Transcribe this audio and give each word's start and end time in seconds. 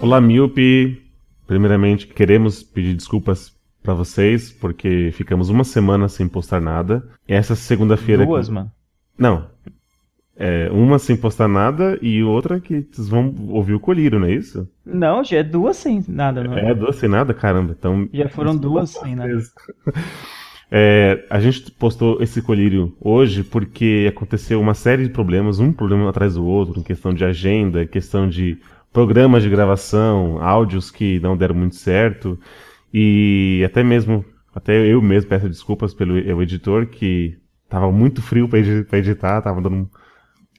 Olá, 0.00 0.20
Miope. 0.20 1.02
Primeiramente, 1.44 2.06
queremos 2.06 2.62
pedir 2.62 2.94
desculpas 2.94 3.52
para 3.82 3.94
vocês, 3.94 4.52
porque 4.52 5.10
ficamos 5.12 5.48
uma 5.48 5.64
semana 5.64 6.08
sem 6.08 6.28
postar 6.28 6.60
nada. 6.60 7.02
Essa 7.26 7.56
segunda-feira. 7.56 8.24
Duas, 8.24 8.48
mano. 8.48 8.70
Não. 9.18 9.50
É, 10.36 10.70
uma 10.70 11.00
sem 11.00 11.16
postar 11.16 11.48
nada 11.48 11.98
e 12.00 12.22
outra 12.22 12.60
que 12.60 12.86
vocês 12.92 13.08
vão 13.08 13.34
ouvir 13.48 13.74
o 13.74 13.80
colírio, 13.80 14.20
não 14.20 14.28
é 14.28 14.34
isso? 14.34 14.70
Não, 14.86 15.24
já 15.24 15.38
é 15.38 15.42
duas 15.42 15.76
sem 15.76 16.04
nada, 16.06 16.44
não 16.44 16.56
é? 16.56 16.70
É, 16.70 16.74
duas 16.74 16.94
sem 16.94 17.08
nada? 17.08 17.34
Caramba. 17.34 17.74
Então, 17.76 18.08
já 18.12 18.28
foram 18.28 18.56
duas 18.56 18.90
sem 18.90 19.16
nada. 19.16 19.32
É, 20.70 21.24
a 21.30 21.40
gente 21.40 21.70
postou 21.70 22.22
esse 22.22 22.42
colírio 22.42 22.94
hoje 23.00 23.42
porque 23.42 24.06
aconteceu 24.06 24.60
uma 24.60 24.74
série 24.74 25.04
de 25.04 25.08
problemas, 25.08 25.58
um 25.58 25.72
problema 25.72 26.10
atrás 26.10 26.34
do 26.34 26.44
outro, 26.44 26.78
em 26.78 26.82
questão 26.82 27.14
de 27.14 27.24
agenda, 27.24 27.86
questão 27.86 28.28
de 28.28 28.58
programas 28.98 29.44
de 29.44 29.48
gravação, 29.48 30.42
áudios 30.42 30.90
que 30.90 31.20
não 31.20 31.36
deram 31.36 31.54
muito 31.54 31.76
certo, 31.76 32.36
e 32.92 33.62
até 33.64 33.84
mesmo, 33.84 34.24
até 34.52 34.74
eu 34.74 35.00
mesmo 35.00 35.30
peço 35.30 35.48
desculpas 35.48 35.94
pelo 35.94 36.18
editor, 36.42 36.86
que 36.86 37.38
tava 37.68 37.92
muito 37.92 38.20
frio 38.20 38.48
para 38.48 38.98
editar, 38.98 39.40
tava 39.40 39.60
dando 39.60 39.88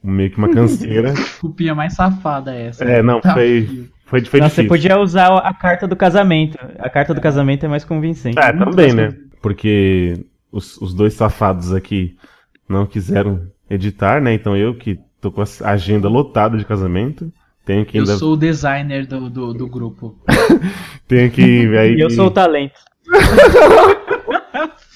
meio 0.02 0.30
que 0.30 0.38
uma 0.38 0.48
canseira. 0.48 1.12
Cupinha 1.38 1.74
mais 1.74 1.92
safada 1.92 2.54
essa. 2.54 2.82
É, 2.82 3.02
não, 3.02 3.20
tá 3.20 3.34
foi, 3.34 3.90
foi, 4.06 4.24
foi 4.24 4.40
não, 4.40 4.46
difícil. 4.46 4.64
Você 4.64 4.68
podia 4.68 4.98
usar 4.98 5.36
a 5.36 5.52
carta 5.52 5.86
do 5.86 5.94
casamento. 5.94 6.56
A 6.78 6.88
carta 6.88 7.12
do 7.12 7.20
casamento 7.20 7.66
é 7.66 7.68
mais 7.68 7.84
convincente. 7.84 8.38
É, 8.38 8.54
também, 8.54 8.94
né? 8.94 9.14
porque 9.42 10.24
os, 10.50 10.78
os 10.78 10.94
dois 10.94 11.12
safados 11.12 11.74
aqui 11.74 12.16
não 12.66 12.86
quiseram 12.86 13.48
editar, 13.68 14.18
né? 14.22 14.32
Então 14.32 14.56
eu 14.56 14.74
que 14.74 14.98
tô 15.20 15.30
com 15.30 15.42
a 15.42 15.70
agenda 15.70 16.08
lotada 16.08 16.56
de 16.56 16.64
casamento. 16.64 17.30
Tenho 17.64 17.84
que 17.84 17.98
ainda... 17.98 18.12
Eu 18.12 18.18
sou 18.18 18.32
o 18.34 18.36
designer 18.36 19.06
do, 19.06 19.30
do, 19.30 19.52
do 19.54 19.66
grupo. 19.66 20.16
tenho 21.06 21.30
que. 21.30 21.66
Aí... 21.76 21.94
E 21.94 22.00
eu 22.00 22.10
sou 22.10 22.26
o 22.26 22.30
talento. 22.30 22.80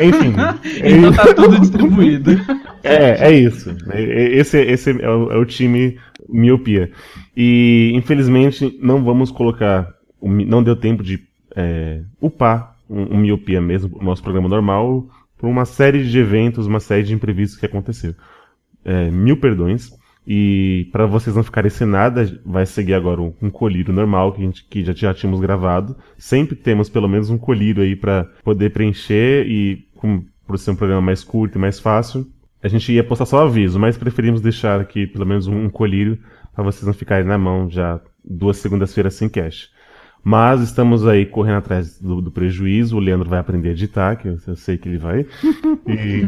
Enfim. 0.00 0.34
Então 0.84 1.12
tá 1.12 1.34
tudo 1.34 1.60
distribuído. 1.60 2.32
É, 2.82 3.28
é 3.28 3.32
isso. 3.32 3.76
Esse, 3.94 4.58
esse 4.60 4.90
é, 4.90 5.08
o, 5.08 5.32
é 5.32 5.36
o 5.36 5.44
time 5.44 5.98
miopia. 6.28 6.90
E 7.36 7.92
infelizmente 7.94 8.78
não 8.80 9.02
vamos 9.02 9.30
colocar. 9.30 9.92
Não 10.22 10.62
deu 10.62 10.76
tempo 10.76 11.02
de 11.02 11.22
é, 11.54 12.02
upar 12.20 12.76
um, 12.88 13.16
um 13.16 13.18
miopia 13.18 13.60
mesmo, 13.60 13.98
o 13.98 14.04
nosso 14.04 14.22
programa 14.22 14.48
normal, 14.48 15.06
por 15.36 15.48
uma 15.48 15.64
série 15.64 16.04
de 16.04 16.18
eventos, 16.18 16.66
uma 16.66 16.80
série 16.80 17.02
de 17.02 17.14
imprevistos 17.14 17.58
que 17.58 17.66
aconteceram. 17.66 18.14
É, 18.84 19.10
mil 19.10 19.36
perdões. 19.38 19.90
E 20.26 20.88
para 20.90 21.04
vocês 21.06 21.36
não 21.36 21.42
ficarem 21.42 21.70
sem 21.70 21.86
nada, 21.86 22.40
vai 22.44 22.64
seguir 22.64 22.94
agora 22.94 23.20
um, 23.20 23.32
um 23.42 23.50
colírio 23.50 23.92
normal 23.92 24.32
que, 24.32 24.42
a 24.42 24.44
gente, 24.44 24.64
que 24.64 24.84
já, 24.84 24.92
já 24.92 25.14
tínhamos 25.14 25.40
gravado. 25.40 25.96
Sempre 26.16 26.56
temos 26.56 26.88
pelo 26.88 27.08
menos 27.08 27.28
um 27.28 27.36
colírio 27.36 27.82
aí 27.82 27.94
para 27.94 28.24
poder 28.42 28.70
preencher 28.70 29.46
e, 29.46 29.86
por 30.46 30.58
ser 30.58 30.70
um 30.70 30.76
programa 30.76 31.02
mais 31.02 31.22
curto 31.22 31.56
e 31.56 31.60
mais 31.60 31.78
fácil, 31.78 32.26
a 32.62 32.68
gente 32.68 32.90
ia 32.90 33.04
postar 33.04 33.26
só 33.26 33.44
aviso, 33.44 33.78
mas 33.78 33.98
preferimos 33.98 34.40
deixar 34.40 34.80
aqui 34.80 35.06
pelo 35.06 35.26
menos 35.26 35.46
um, 35.46 35.64
um 35.64 35.68
colírio 35.68 36.18
para 36.54 36.64
vocês 36.64 36.86
não 36.86 36.94
ficarem 36.94 37.26
na 37.26 37.36
mão 37.36 37.68
já 37.68 38.00
duas 38.24 38.56
segundas-feiras 38.56 39.14
sem 39.14 39.28
cash. 39.28 39.68
Mas 40.24 40.62
estamos 40.62 41.06
aí 41.06 41.26
correndo 41.26 41.58
atrás 41.58 41.98
do, 42.00 42.22
do, 42.22 42.30
prejuízo. 42.30 42.96
O 42.96 43.00
Leandro 43.00 43.28
vai 43.28 43.38
aprender 43.38 43.68
a 43.68 43.72
editar, 43.72 44.16
que 44.16 44.26
eu, 44.26 44.38
eu 44.46 44.56
sei 44.56 44.78
que 44.78 44.88
ele 44.88 44.98
vai. 44.98 45.26
E 45.86 46.26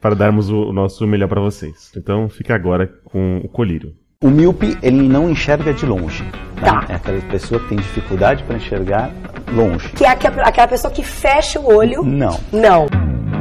para 0.00 0.14
darmos 0.14 0.48
o, 0.50 0.68
o 0.68 0.72
nosso 0.72 1.04
melhor 1.06 1.28
para 1.28 1.40
vocês. 1.40 1.90
Então 1.96 2.28
fica 2.28 2.54
agora 2.54 2.86
com 3.04 3.38
o 3.38 3.48
colírio. 3.48 3.92
O 4.22 4.30
míope, 4.30 4.76
ele 4.82 5.08
não 5.08 5.30
enxerga 5.30 5.72
de 5.72 5.84
longe. 5.84 6.22
Né? 6.22 6.30
Tá. 6.60 6.86
É 6.88 6.94
aquela 6.94 7.20
pessoa 7.22 7.60
que 7.60 7.68
tem 7.68 7.78
dificuldade 7.78 8.42
para 8.44 8.56
enxergar 8.56 9.12
longe. 9.52 9.88
Que 9.90 10.04
é 10.04 10.08
aquela 10.10 10.68
pessoa 10.68 10.92
que 10.92 11.02
fecha 11.02 11.60
o 11.60 11.72
olho. 11.74 12.04
Não. 12.04 12.38
Não. 12.52 12.86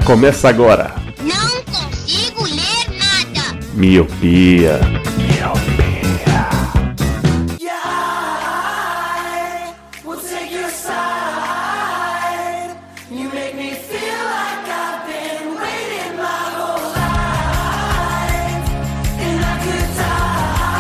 Começa 0.05 0.49
agora. 0.49 0.91
Não 1.21 1.63
consigo 1.63 2.43
ler 2.43 2.97
nada. 2.97 3.59
Miopia. 3.75 4.79
Miopia. 5.17 5.66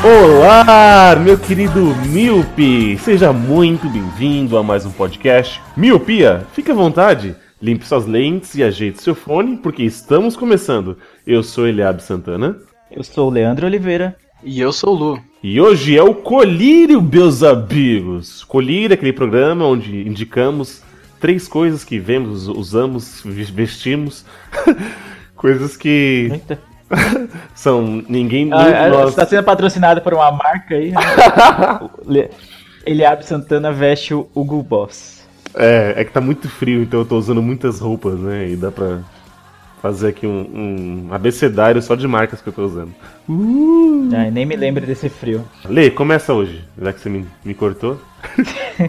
Olá, 0.09 1.17
meu 1.17 1.37
querido 1.37 1.93
Miope! 2.07 2.97
Seja 2.99 3.33
muito 3.33 3.89
bem-vindo 3.89 4.57
a 4.57 4.63
mais 4.63 4.85
um 4.85 4.91
podcast. 4.91 5.61
Miopia, 5.75 6.47
fique 6.53 6.71
à 6.71 6.73
vontade, 6.73 7.35
limpe 7.61 7.85
suas 7.85 8.05
lentes 8.05 8.55
e 8.55 8.63
ajeite 8.63 9.03
seu 9.03 9.13
fone, 9.13 9.57
porque 9.57 9.83
estamos 9.83 10.37
começando. 10.37 10.97
Eu 11.25 11.43
sou 11.43 11.67
Eliabe 11.67 12.01
Santana. 12.01 12.55
Eu 12.89 13.03
sou 13.03 13.27
o 13.27 13.29
Leandro 13.29 13.65
Oliveira. 13.65 14.15
E 14.41 14.61
eu 14.61 14.71
sou 14.71 14.95
o 14.95 14.97
Lu. 14.97 15.23
E 15.43 15.59
hoje 15.59 15.97
é 15.97 16.01
o 16.01 16.15
Colírio, 16.15 17.01
meus 17.01 17.43
amigos. 17.43 18.45
Colírio 18.45 18.93
é 18.93 18.95
aquele 18.95 19.11
programa 19.11 19.65
onde 19.65 20.07
indicamos 20.07 20.83
três 21.19 21.49
coisas 21.49 21.83
que 21.83 21.99
vemos, 21.99 22.47
usamos, 22.47 23.23
vestimos. 23.25 24.23
coisas 25.35 25.75
que. 25.75 26.29
Eita. 26.31 26.66
São 27.53 28.03
ninguém. 28.07 28.51
Ah, 28.51 28.89
nós... 28.89 29.09
Está 29.09 29.25
sendo 29.25 29.43
patrocinado 29.43 30.01
por 30.01 30.13
uma 30.13 30.31
marca 30.31 30.75
aí. 30.75 30.91
Né? 32.05 32.29
Eliabe 32.85 33.25
Santana 33.25 33.71
veste 33.71 34.13
o 34.13 34.29
Hugo 34.33 34.63
Boss. 34.63 35.27
É, 35.53 35.93
é 35.97 36.03
que 36.05 36.11
tá 36.11 36.21
muito 36.21 36.47
frio, 36.49 36.83
então 36.83 37.01
eu 37.01 37.05
tô 37.05 37.17
usando 37.17 37.41
muitas 37.41 37.79
roupas, 37.79 38.19
né? 38.19 38.47
E 38.49 38.55
dá 38.55 38.71
pra 38.71 38.99
fazer 39.81 40.09
aqui 40.09 40.25
um, 40.25 41.07
um 41.09 41.13
abecedário 41.13 41.81
só 41.81 41.95
de 41.95 42.07
marcas 42.07 42.41
que 42.41 42.49
eu 42.49 42.53
tô 42.53 42.65
usando. 42.65 42.93
Uh! 43.27 44.09
Ai, 44.15 44.31
nem 44.31 44.45
me 44.45 44.55
lembro 44.55 44.85
desse 44.85 45.09
frio. 45.09 45.45
Lê, 45.65 45.89
começa 45.89 46.33
hoje, 46.33 46.63
já 46.79 46.93
que 46.93 46.99
você 46.99 47.09
me, 47.09 47.25
me 47.43 47.53
cortou. 47.53 47.99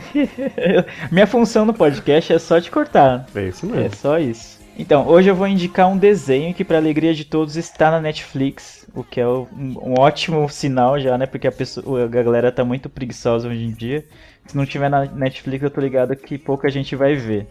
Minha 1.10 1.26
função 1.26 1.64
no 1.64 1.74
podcast 1.74 2.32
é 2.32 2.38
só 2.38 2.60
te 2.60 2.70
cortar. 2.70 3.26
É 3.34 3.48
isso 3.48 3.66
mesmo. 3.66 3.82
É 3.82 3.90
só 3.90 4.18
isso. 4.18 4.57
Então, 4.78 5.08
hoje 5.08 5.28
eu 5.28 5.34
vou 5.34 5.48
indicar 5.48 5.88
um 5.88 5.98
desenho 5.98 6.54
que, 6.54 6.64
para 6.64 6.76
alegria 6.78 7.12
de 7.12 7.24
todos, 7.24 7.56
está 7.56 7.90
na 7.90 8.00
Netflix, 8.00 8.86
o 8.94 9.02
que 9.02 9.20
é 9.20 9.26
um, 9.26 9.46
um, 9.52 9.94
ótimo 9.98 10.48
sinal 10.48 11.00
já, 11.00 11.18
né? 11.18 11.26
Porque 11.26 11.48
a, 11.48 11.52
pessoa, 11.52 12.04
a 12.04 12.06
galera 12.06 12.52
tá 12.52 12.64
muito 12.64 12.88
preguiçosa 12.88 13.48
hoje 13.48 13.64
em 13.64 13.72
dia. 13.72 14.06
Se 14.46 14.56
não 14.56 14.64
tiver 14.64 14.88
na 14.88 15.04
Netflix, 15.04 15.64
eu 15.64 15.70
tô 15.70 15.80
ligado 15.80 16.14
que 16.14 16.38
pouca 16.38 16.70
gente 16.70 16.94
vai 16.94 17.16
ver. 17.16 17.48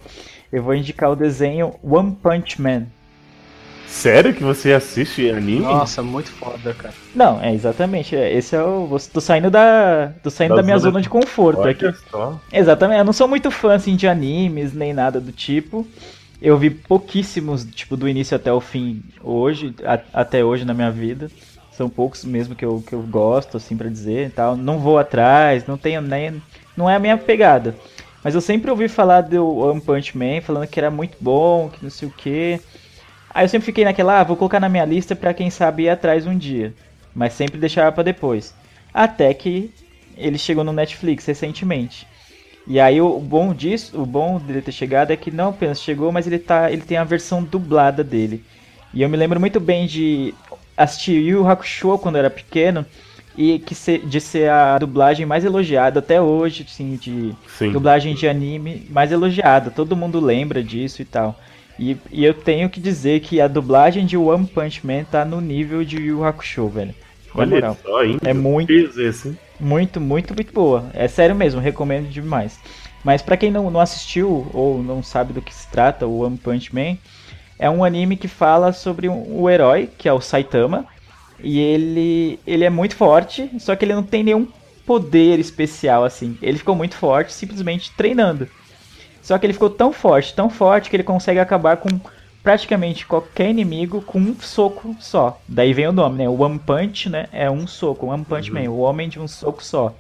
Eu 0.52 0.64
vou 0.64 0.74
indicar 0.74 1.12
o 1.12 1.18
desenho 1.18 1.76
One 1.84 2.16
Punch 2.16 2.62
Man. 2.62 2.86
Sério 3.88 4.34
que 4.34 4.44
você 4.44 4.74
assiste 4.74 5.30
anime? 5.30 5.60
Nossa, 5.60 6.02
muito 6.02 6.30
foda, 6.32 6.74
cara. 6.74 6.94
Não, 7.16 7.42
é 7.42 7.54
exatamente. 7.54 8.16
É, 8.16 8.34
esse 8.34 8.56
é 8.56 8.62
o. 8.62 8.98
Tô 9.12 9.22
saindo 9.22 9.50
da. 9.50 10.12
Tô 10.22 10.30
saindo 10.30 10.52
da, 10.52 10.58
da 10.58 10.64
minha 10.64 10.78
zona 10.78 11.02
de 11.02 11.10
conforto 11.10 11.64
aqui. 11.64 11.92
Só. 12.12 12.40
Exatamente. 12.52 13.00
Eu 13.00 13.06
não 13.06 13.14
sou 13.14 13.28
muito 13.28 13.50
fã 13.50 13.74
assim, 13.74 13.96
de 13.96 14.08
animes, 14.08 14.74
nem 14.74 14.94
nada 14.94 15.22
do 15.22 15.32
tipo. 15.32 15.88
Eu 16.42 16.58
vi 16.58 16.70
pouquíssimos, 16.70 17.66
tipo, 17.66 17.98
do 17.98 18.08
início 18.08 18.36
até 18.36 18.54
o 18.54 18.62
fim 18.62 19.02
hoje, 19.24 19.74
a, 19.84 20.22
até 20.22 20.44
hoje 20.44 20.66
na 20.66 20.74
minha 20.74 20.92
vida. 20.92 21.32
São 21.72 21.90
poucos 21.90 22.26
mesmo 22.26 22.56
que 22.56 22.66
eu, 22.66 22.84
que 22.86 22.94
eu 22.94 23.02
gosto, 23.04 23.58
assim, 23.58 23.76
para 23.76 23.90
dizer 23.90 24.32
tal. 24.32 24.56
Não 24.56 24.80
vou 24.80 24.98
atrás, 24.98 25.66
não 25.66 25.78
tenho 25.78 26.02
nem. 26.02 26.42
Não 26.76 26.90
é 26.90 26.96
a 26.96 27.00
minha 27.00 27.18
pegada. 27.18 27.76
Mas 28.24 28.36
eu 28.36 28.42
sempre 28.42 28.70
ouvi 28.70 28.88
falar 28.88 29.22
do 29.22 29.58
One 29.58 29.82
Punch 29.82 30.18
Man, 30.18 30.42
falando 30.42 30.68
que 30.68 30.80
era 30.80 30.92
muito 30.92 31.18
bom, 31.20 31.70
que 31.70 31.84
não 31.84 31.90
sei 31.90 32.08
o 32.08 32.12
que. 32.12 32.60
Aí 33.34 33.46
eu 33.46 33.50
sempre 33.50 33.66
fiquei 33.66 33.86
naquela, 33.86 34.20
ah, 34.20 34.24
vou 34.24 34.36
colocar 34.36 34.60
na 34.60 34.70
minha 34.70 34.86
lista 34.86 35.16
pra 35.16 35.34
quem 35.34 35.50
sabe 35.50 35.84
ir 35.84 35.90
atrás 35.90 36.26
um 36.26 36.38
dia. 36.38 36.74
Mas 37.16 37.34
sempre 37.34 37.60
deixava 37.60 37.92
para 37.92 38.04
depois. 38.04 38.54
Até 38.94 39.34
que 39.34 39.72
ele 40.16 40.38
chegou 40.38 40.64
no 40.64 40.74
Netflix 40.74 41.26
recentemente. 41.26 42.08
E 42.68 42.80
aí 42.80 43.00
o 43.00 43.18
bom 43.20 43.54
disso, 43.54 44.00
o 44.00 44.06
bom 44.06 44.38
dele 44.40 44.62
ter 44.62 44.74
chegado 44.74 45.12
é 45.12 45.16
que 45.16 45.32
não 45.32 45.50
apenas 45.50 45.82
chegou, 45.82 46.12
mas 46.12 46.28
ele 46.28 46.38
tá, 46.38 46.70
ele 46.70 46.82
tem 46.82 46.98
a 46.98 47.04
versão 47.04 47.42
dublada 47.42 48.04
dele. 48.04 48.44
E 48.94 49.02
eu 49.02 49.10
me 49.10 49.16
lembro 49.16 49.40
muito 49.40 49.60
bem 49.60 49.88
de 49.88 50.34
assistir 50.76 51.14
Yu 51.14 51.48
Hakusho 51.48 51.98
quando 51.98 52.16
eu 52.16 52.20
era 52.20 52.30
pequeno 52.30 52.86
e 53.38 53.60
que 53.60 53.74
se, 53.74 54.00
de 54.00 54.20
ser 54.20 54.50
a 54.50 54.78
dublagem 54.78 55.26
mais 55.26 55.46
elogiada 55.46 56.00
até 56.00 56.22
hoje, 56.22 56.66
assim, 56.68 56.96
de 56.96 57.34
Sim. 57.48 57.72
dublagem 57.72 58.16
de 58.16 58.28
anime 58.28 58.86
mais 58.90 59.12
elogiada. 59.12 59.72
Todo 59.72 59.96
mundo 59.96 60.20
lembra 60.20 60.64
disso 60.64 61.02
e 61.02 61.06
tal. 61.06 61.40
E, 61.80 61.96
e, 62.12 62.26
eu 62.26 62.34
tenho 62.34 62.70
que 62.70 62.80
dizer 62.80 63.20
que 63.20 63.40
a 63.40 63.48
dublagem 63.48 64.06
de 64.06 64.18
One 64.18 64.48
Punch 64.48 64.86
Man 64.86 65.04
tá 65.04 65.24
no 65.24 65.40
nível 65.40 65.86
de 65.86 65.98
Yu 65.98 66.26
Hakusho, 66.26 66.68
velho. 66.68 66.96
Olha 67.38 67.78
só, 67.82 68.04
hein? 68.04 68.18
É 68.24 68.34
muito. 68.34 68.72
Esse. 68.72 69.38
Muito, 69.60 70.00
muito, 70.00 70.34
muito 70.34 70.54
boa. 70.54 70.86
É 70.94 71.08
sério 71.08 71.36
mesmo, 71.36 71.62
recomendo 71.62 72.10
demais. 72.10 72.60
Mas 73.04 73.22
para 73.22 73.38
quem 73.38 73.52
não, 73.52 73.72
não 73.72 73.80
assistiu 73.80 74.48
ou 74.54 74.84
não 74.84 75.02
sabe 75.02 75.34
do 75.34 75.42
que 75.42 75.54
se 75.54 75.68
trata, 75.70 76.06
o 76.06 76.20
One 76.20 76.38
Punch 76.38 76.74
Man 76.74 76.98
é 77.60 77.70
um 77.70 77.84
anime 77.84 78.18
que 78.18 78.28
fala 78.28 78.72
sobre 78.72 79.10
um, 79.10 79.42
o 79.42 79.50
herói, 79.50 79.90
que 79.98 80.08
é 80.08 80.14
o 80.14 80.22
Saitama. 80.22 80.86
E 81.42 81.60
ele, 81.60 82.40
ele 82.46 82.66
é 82.66 82.70
muito 82.70 82.96
forte, 82.96 83.50
só 83.60 83.76
que 83.76 83.86
ele 83.86 83.94
não 83.94 84.04
tem 84.04 84.24
nenhum 84.24 84.48
poder 84.86 85.40
especial 85.40 86.04
assim. 86.04 86.38
Ele 86.42 86.58
ficou 86.58 86.76
muito 86.76 86.96
forte 86.96 87.34
simplesmente 87.34 87.92
treinando. 87.96 88.48
Só 89.22 89.38
que 89.38 89.46
ele 89.46 89.54
ficou 89.54 89.70
tão 89.70 89.92
forte, 89.92 90.34
tão 90.34 90.50
forte 90.50 90.90
que 90.90 90.96
ele 90.96 91.04
consegue 91.04 91.40
acabar 91.40 91.78
com 91.78 91.90
praticamente 92.48 93.06
qualquer 93.06 93.50
inimigo 93.50 94.02
com 94.02 94.20
um 94.20 94.34
soco 94.40 94.96
só. 95.02 95.38
Daí 95.46 95.74
vem 95.74 95.88
o 95.88 95.92
nome, 95.92 96.20
né? 96.20 96.30
O 96.30 96.42
One 96.42 96.58
Punch, 96.58 97.10
né? 97.10 97.28
É 97.34 97.52
um 97.52 97.68
soco, 97.68 98.06
One 98.06 98.24
Punch 98.24 98.50
uhum. 98.50 98.64
Man, 98.64 98.70
o 98.70 98.80
homem 98.80 99.10
de 99.10 99.20
um 99.20 99.28
soco 99.28 99.62
só. 99.62 99.94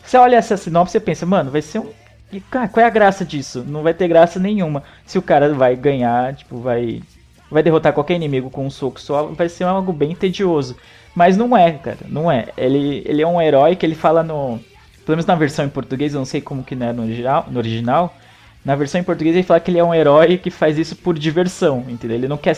Você 0.00 0.16
olha 0.16 0.36
essa 0.36 0.56
sinopse 0.56 0.96
e 0.96 1.00
pensa, 1.00 1.26
mano, 1.26 1.50
vai 1.50 1.60
ser 1.60 1.80
um. 1.80 1.90
E, 2.32 2.38
cara, 2.38 2.68
qual 2.68 2.84
é 2.84 2.86
a 2.86 2.90
graça 2.90 3.24
disso? 3.24 3.64
Não 3.66 3.82
vai 3.82 3.92
ter 3.92 4.06
graça 4.06 4.38
nenhuma. 4.38 4.84
Se 5.04 5.18
o 5.18 5.22
cara 5.22 5.52
vai 5.52 5.74
ganhar, 5.74 6.36
tipo, 6.36 6.60
vai. 6.60 7.02
Vai 7.50 7.64
derrotar 7.64 7.92
qualquer 7.92 8.14
inimigo 8.14 8.48
com 8.48 8.64
um 8.64 8.70
soco 8.70 9.00
só, 9.00 9.24
vai 9.24 9.48
ser 9.48 9.64
algo 9.64 9.92
bem 9.92 10.14
tedioso. 10.14 10.76
Mas 11.16 11.36
não 11.36 11.56
é, 11.56 11.72
cara, 11.72 11.98
não 12.06 12.30
é. 12.30 12.46
Ele, 12.56 13.02
ele 13.06 13.22
é 13.22 13.26
um 13.26 13.42
herói 13.42 13.74
que 13.74 13.84
ele 13.84 13.96
fala 13.96 14.22
no. 14.22 14.60
Pelo 15.04 15.16
menos 15.16 15.26
na 15.26 15.34
versão 15.34 15.64
em 15.64 15.68
português, 15.68 16.14
eu 16.14 16.18
não 16.18 16.24
sei 16.24 16.40
como 16.40 16.62
que 16.62 16.76
não 16.76 16.86
é 16.86 16.92
no 16.92 17.02
original, 17.02 17.46
no 17.50 17.58
original 17.58 18.14
na 18.68 18.76
versão 18.76 19.00
em 19.00 19.04
português 19.04 19.34
ele 19.34 19.46
fala 19.46 19.58
que 19.60 19.70
ele 19.70 19.78
é 19.78 19.82
um 19.82 19.94
herói 19.94 20.36
que 20.36 20.50
faz 20.50 20.76
isso 20.76 20.94
por 20.94 21.18
diversão, 21.18 21.86
entendeu? 21.88 22.18
Ele 22.18 22.28
não 22.28 22.36
quer, 22.36 22.54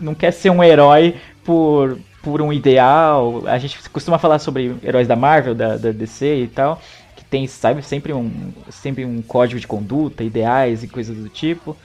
não 0.00 0.12
quer 0.12 0.32
ser 0.32 0.50
um 0.50 0.60
herói 0.60 1.14
por, 1.44 1.96
por 2.20 2.42
um 2.42 2.52
ideal. 2.52 3.44
A 3.46 3.56
gente 3.56 3.88
costuma 3.90 4.18
falar 4.18 4.40
sobre 4.40 4.74
heróis 4.82 5.06
da 5.06 5.14
Marvel, 5.14 5.54
da, 5.54 5.76
da 5.76 5.92
DC 5.92 6.42
e 6.42 6.48
tal, 6.48 6.82
que 7.14 7.24
tem, 7.24 7.46
sabe, 7.46 7.80
sempre 7.80 8.12
um, 8.12 8.52
sempre 8.70 9.04
um 9.04 9.22
código 9.22 9.60
de 9.60 9.68
conduta, 9.68 10.24
ideais 10.24 10.82
e 10.82 10.88
coisas 10.88 11.16
do 11.16 11.28
tipo. 11.28 11.76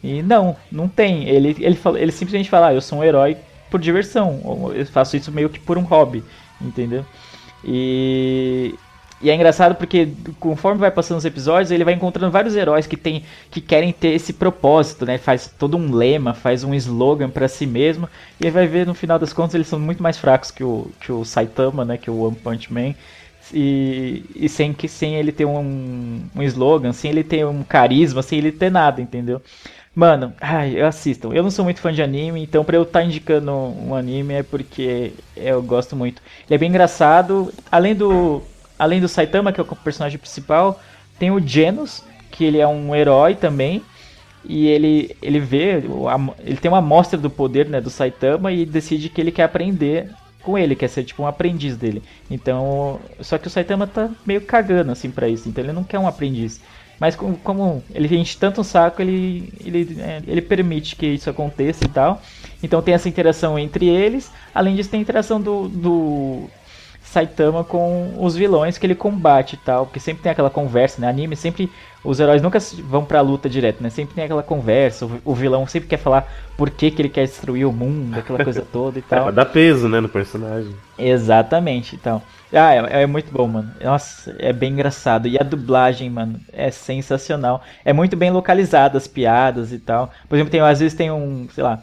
E 0.00 0.22
não, 0.22 0.54
não 0.70 0.86
tem. 0.86 1.28
Ele, 1.28 1.56
ele, 1.58 1.78
ele 1.98 2.12
simplesmente 2.12 2.48
fala, 2.48 2.68
ah, 2.68 2.74
eu 2.74 2.80
sou 2.80 3.00
um 3.00 3.04
herói 3.04 3.36
por 3.68 3.80
diversão. 3.80 4.70
Eu 4.72 4.86
faço 4.86 5.16
isso 5.16 5.32
meio 5.32 5.48
que 5.48 5.58
por 5.58 5.76
um 5.76 5.82
hobby, 5.82 6.22
entendeu? 6.60 7.04
E 7.64 8.76
e 9.22 9.30
é 9.30 9.34
engraçado 9.34 9.76
porque 9.76 10.08
conforme 10.40 10.80
vai 10.80 10.90
passando 10.90 11.18
os 11.18 11.24
episódios, 11.24 11.70
ele 11.70 11.84
vai 11.84 11.94
encontrando 11.94 12.32
vários 12.32 12.56
heróis 12.56 12.86
que 12.86 12.96
tem 12.96 13.22
que 13.50 13.60
querem 13.60 13.92
ter 13.92 14.08
esse 14.08 14.32
propósito, 14.32 15.06
né? 15.06 15.16
Faz 15.18 15.52
todo 15.58 15.76
um 15.76 15.94
lema, 15.94 16.34
faz 16.34 16.64
um 16.64 16.74
slogan 16.74 17.30
para 17.30 17.46
si 17.48 17.64
mesmo, 17.66 18.08
e 18.40 18.50
vai 18.50 18.66
ver 18.66 18.86
no 18.86 18.94
final 18.94 19.18
das 19.18 19.32
contas 19.32 19.54
eles 19.54 19.68
são 19.68 19.78
muito 19.78 20.02
mais 20.02 20.18
fracos 20.18 20.50
que 20.50 20.64
o 20.64 20.90
que 21.00 21.12
o 21.12 21.24
Saitama, 21.24 21.84
né, 21.84 21.96
que 21.96 22.10
o 22.10 22.20
One 22.20 22.36
Punch 22.36 22.72
Man. 22.72 22.94
E, 23.52 24.24
e 24.34 24.48
sem 24.48 24.72
que 24.72 24.88
sem 24.88 25.16
ele 25.16 25.32
ter 25.32 25.44
um, 25.44 26.22
um 26.34 26.42
slogan, 26.42 26.92
sem 26.92 27.10
ele 27.10 27.24
ter 27.24 27.44
um 27.46 27.62
carisma, 27.62 28.22
sem 28.22 28.38
ele 28.38 28.52
ter 28.52 28.70
nada, 28.70 29.00
entendeu? 29.02 29.42
Mano, 29.94 30.32
ai, 30.40 30.80
eu 30.80 30.86
assisto. 30.86 31.34
Eu 31.34 31.42
não 31.42 31.50
sou 31.50 31.64
muito 31.64 31.80
fã 31.80 31.92
de 31.92 32.02
anime, 32.02 32.42
então 32.42 32.64
pra 32.64 32.76
eu 32.76 32.82
estar 32.82 33.00
tá 33.00 33.04
indicando 33.04 33.52
um 33.52 33.94
anime 33.94 34.34
é 34.34 34.42
porque 34.42 35.12
eu 35.36 35.62
gosto 35.62 35.94
muito. 35.94 36.22
Ele 36.48 36.54
é 36.54 36.58
bem 36.58 36.70
engraçado. 36.70 37.52
Além 37.70 37.94
do, 37.94 38.42
além 38.82 39.00
do 39.00 39.06
Saitama, 39.06 39.52
que 39.52 39.60
é 39.60 39.62
o 39.62 39.76
personagem 39.76 40.18
principal, 40.18 40.80
tem 41.16 41.30
o 41.30 41.40
Genos, 41.40 42.02
que 42.32 42.44
ele 42.44 42.58
é 42.58 42.66
um 42.66 42.94
herói 42.96 43.36
também. 43.36 43.80
E 44.44 44.66
ele, 44.66 45.16
ele 45.22 45.38
vê, 45.38 45.80
ele 46.40 46.56
tem 46.56 46.68
uma 46.68 46.78
amostra 46.78 47.16
do 47.16 47.30
poder 47.30 47.68
né, 47.68 47.80
do 47.80 47.88
Saitama 47.88 48.50
e 48.50 48.66
decide 48.66 49.08
que 49.08 49.20
ele 49.20 49.30
quer 49.30 49.44
aprender 49.44 50.10
com 50.42 50.58
ele, 50.58 50.74
quer 50.74 50.88
ser 50.88 51.04
tipo 51.04 51.22
um 51.22 51.28
aprendiz 51.28 51.76
dele. 51.76 52.02
Então, 52.28 52.98
só 53.20 53.38
que 53.38 53.46
o 53.46 53.50
Saitama 53.50 53.86
tá 53.86 54.10
meio 54.26 54.40
cagando 54.40 54.90
assim 54.90 55.12
para 55.12 55.28
isso, 55.28 55.48
então 55.48 55.62
ele 55.62 55.72
não 55.72 55.84
quer 55.84 56.00
um 56.00 56.08
aprendiz. 56.08 56.60
Mas 56.98 57.14
como, 57.14 57.36
como 57.36 57.84
ele 57.94 58.16
enche 58.16 58.36
tanto 58.36 58.62
um 58.62 58.64
saco, 58.64 59.00
ele, 59.00 59.52
ele, 59.64 59.96
é, 60.00 60.20
ele 60.26 60.42
permite 60.42 60.96
que 60.96 61.06
isso 61.06 61.30
aconteça 61.30 61.84
e 61.84 61.88
tal. 61.88 62.20
Então 62.60 62.82
tem 62.82 62.94
essa 62.94 63.08
interação 63.08 63.56
entre 63.56 63.88
eles. 63.88 64.32
Além 64.52 64.74
disso, 64.74 64.90
tem 64.90 64.98
a 64.98 65.02
interação 65.02 65.40
do, 65.40 65.68
do, 65.68 66.50
Saitama 67.12 67.62
com 67.62 68.14
os 68.18 68.34
vilões 68.34 68.78
que 68.78 68.86
ele 68.86 68.94
combate 68.94 69.52
e 69.52 69.56
tal, 69.58 69.84
porque 69.84 70.00
sempre 70.00 70.22
tem 70.22 70.32
aquela 70.32 70.48
conversa, 70.48 71.00
né? 71.00 71.08
Anime 71.08 71.36
sempre 71.36 71.70
os 72.02 72.18
heróis 72.18 72.40
nunca 72.40 72.58
vão 72.84 73.04
pra 73.04 73.20
luta 73.20 73.50
direto, 73.50 73.82
né? 73.82 73.90
Sempre 73.90 74.14
tem 74.14 74.24
aquela 74.24 74.42
conversa, 74.42 75.06
o, 75.24 75.34
vilão 75.34 75.66
sempre 75.66 75.88
quer 75.88 75.98
falar 75.98 76.26
por 76.56 76.70
que, 76.70 76.90
que 76.90 77.02
ele 77.02 77.08
quer 77.08 77.26
destruir 77.26 77.66
o 77.66 77.72
mundo, 77.72 78.18
aquela 78.18 78.42
coisa 78.42 78.62
toda 78.62 78.98
e 78.98 79.02
tal. 79.02 79.20
É, 79.20 79.22
pra 79.24 79.30
dar 79.30 79.44
peso, 79.44 79.88
né, 79.88 80.00
no 80.00 80.08
personagem. 80.08 80.74
Exatamente, 80.98 81.94
então. 81.94 82.22
Ah, 82.50 82.74
é, 82.74 83.02
é, 83.02 83.06
muito 83.06 83.30
bom, 83.30 83.46
mano. 83.46 83.70
Nossa, 83.82 84.34
é 84.38 84.52
bem 84.52 84.72
engraçado. 84.72 85.28
E 85.28 85.38
a 85.38 85.42
dublagem, 85.42 86.08
mano, 86.08 86.40
é 86.52 86.70
sensacional. 86.70 87.62
É 87.84 87.92
muito 87.92 88.16
bem 88.16 88.30
localizada 88.30 88.96
as 88.96 89.06
piadas 89.06 89.70
e 89.70 89.78
tal. 89.78 90.10
Por 90.28 90.36
exemplo, 90.36 90.50
tem, 90.50 90.60
às 90.60 90.80
vezes 90.80 90.96
tem 90.96 91.10
um, 91.10 91.46
sei 91.50 91.62
lá, 91.62 91.82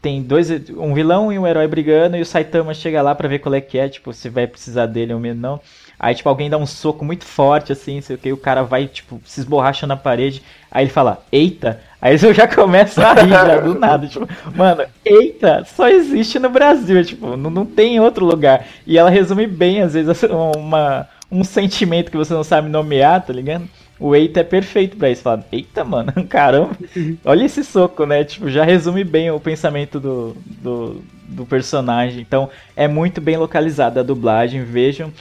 tem 0.00 0.22
dois, 0.22 0.50
um 0.70 0.94
vilão 0.94 1.32
e 1.32 1.38
um 1.38 1.46
herói 1.46 1.66
brigando 1.68 2.16
e 2.16 2.22
o 2.22 2.26
Saitama 2.26 2.72
chega 2.72 3.02
lá 3.02 3.14
para 3.14 3.28
ver 3.28 3.38
qual 3.38 3.54
é 3.54 3.60
que 3.60 3.78
é, 3.78 3.88
tipo, 3.88 4.12
se 4.12 4.28
vai 4.28 4.46
precisar 4.46 4.86
dele 4.86 5.12
ou 5.12 5.20
não. 5.34 5.60
Aí, 5.98 6.14
tipo, 6.14 6.30
alguém 6.30 6.48
dá 6.48 6.56
um 6.56 6.64
soco 6.64 7.04
muito 7.04 7.26
forte, 7.26 7.72
assim, 7.72 8.00
sei 8.00 8.16
o 8.16 8.18
que, 8.18 8.32
o 8.32 8.36
cara 8.36 8.62
vai, 8.62 8.86
tipo, 8.86 9.20
se 9.22 9.40
esborracha 9.40 9.86
na 9.86 9.98
parede. 9.98 10.42
Aí 10.70 10.84
ele 10.84 10.90
fala, 10.90 11.22
eita! 11.30 11.78
Aí 12.00 12.16
eu 12.24 12.32
já 12.32 12.48
começo 12.48 13.02
a 13.02 13.12
rir 13.12 13.28
já 13.28 13.60
do 13.60 13.78
nada. 13.78 14.06
Tipo, 14.06 14.26
mano, 14.56 14.84
eita, 15.04 15.62
só 15.66 15.88
existe 15.88 16.38
no 16.38 16.48
Brasil, 16.48 17.04
tipo, 17.04 17.36
não, 17.36 17.50
não 17.50 17.66
tem 17.66 17.96
em 17.96 18.00
outro 18.00 18.24
lugar. 18.24 18.66
E 18.86 18.96
ela 18.96 19.10
resume 19.10 19.46
bem, 19.46 19.82
às 19.82 19.92
vezes, 19.92 20.22
uma, 20.56 21.06
um 21.30 21.44
sentimento 21.44 22.10
que 22.10 22.16
você 22.16 22.32
não 22.32 22.42
sabe 22.42 22.70
nomear, 22.70 23.20
tá 23.20 23.34
ligado? 23.34 23.68
O 24.00 24.16
Eita 24.16 24.40
é 24.40 24.44
perfeito 24.44 24.96
pra 24.96 25.10
isso. 25.10 25.22
Fala, 25.22 25.44
eita, 25.52 25.84
mano, 25.84 26.12
caramba, 26.26 26.76
olha 27.24 27.44
esse 27.44 27.62
soco, 27.62 28.06
né? 28.06 28.24
Tipo, 28.24 28.48
já 28.48 28.64
resume 28.64 29.04
bem 29.04 29.30
o 29.30 29.38
pensamento 29.38 30.00
do, 30.00 30.34
do, 30.46 31.02
do 31.28 31.46
personagem. 31.46 32.20
Então, 32.20 32.48
é 32.74 32.88
muito 32.88 33.20
bem 33.20 33.36
localizada 33.36 34.00
a 34.00 34.02
dublagem. 34.02 34.64
Vejam, 34.64 35.12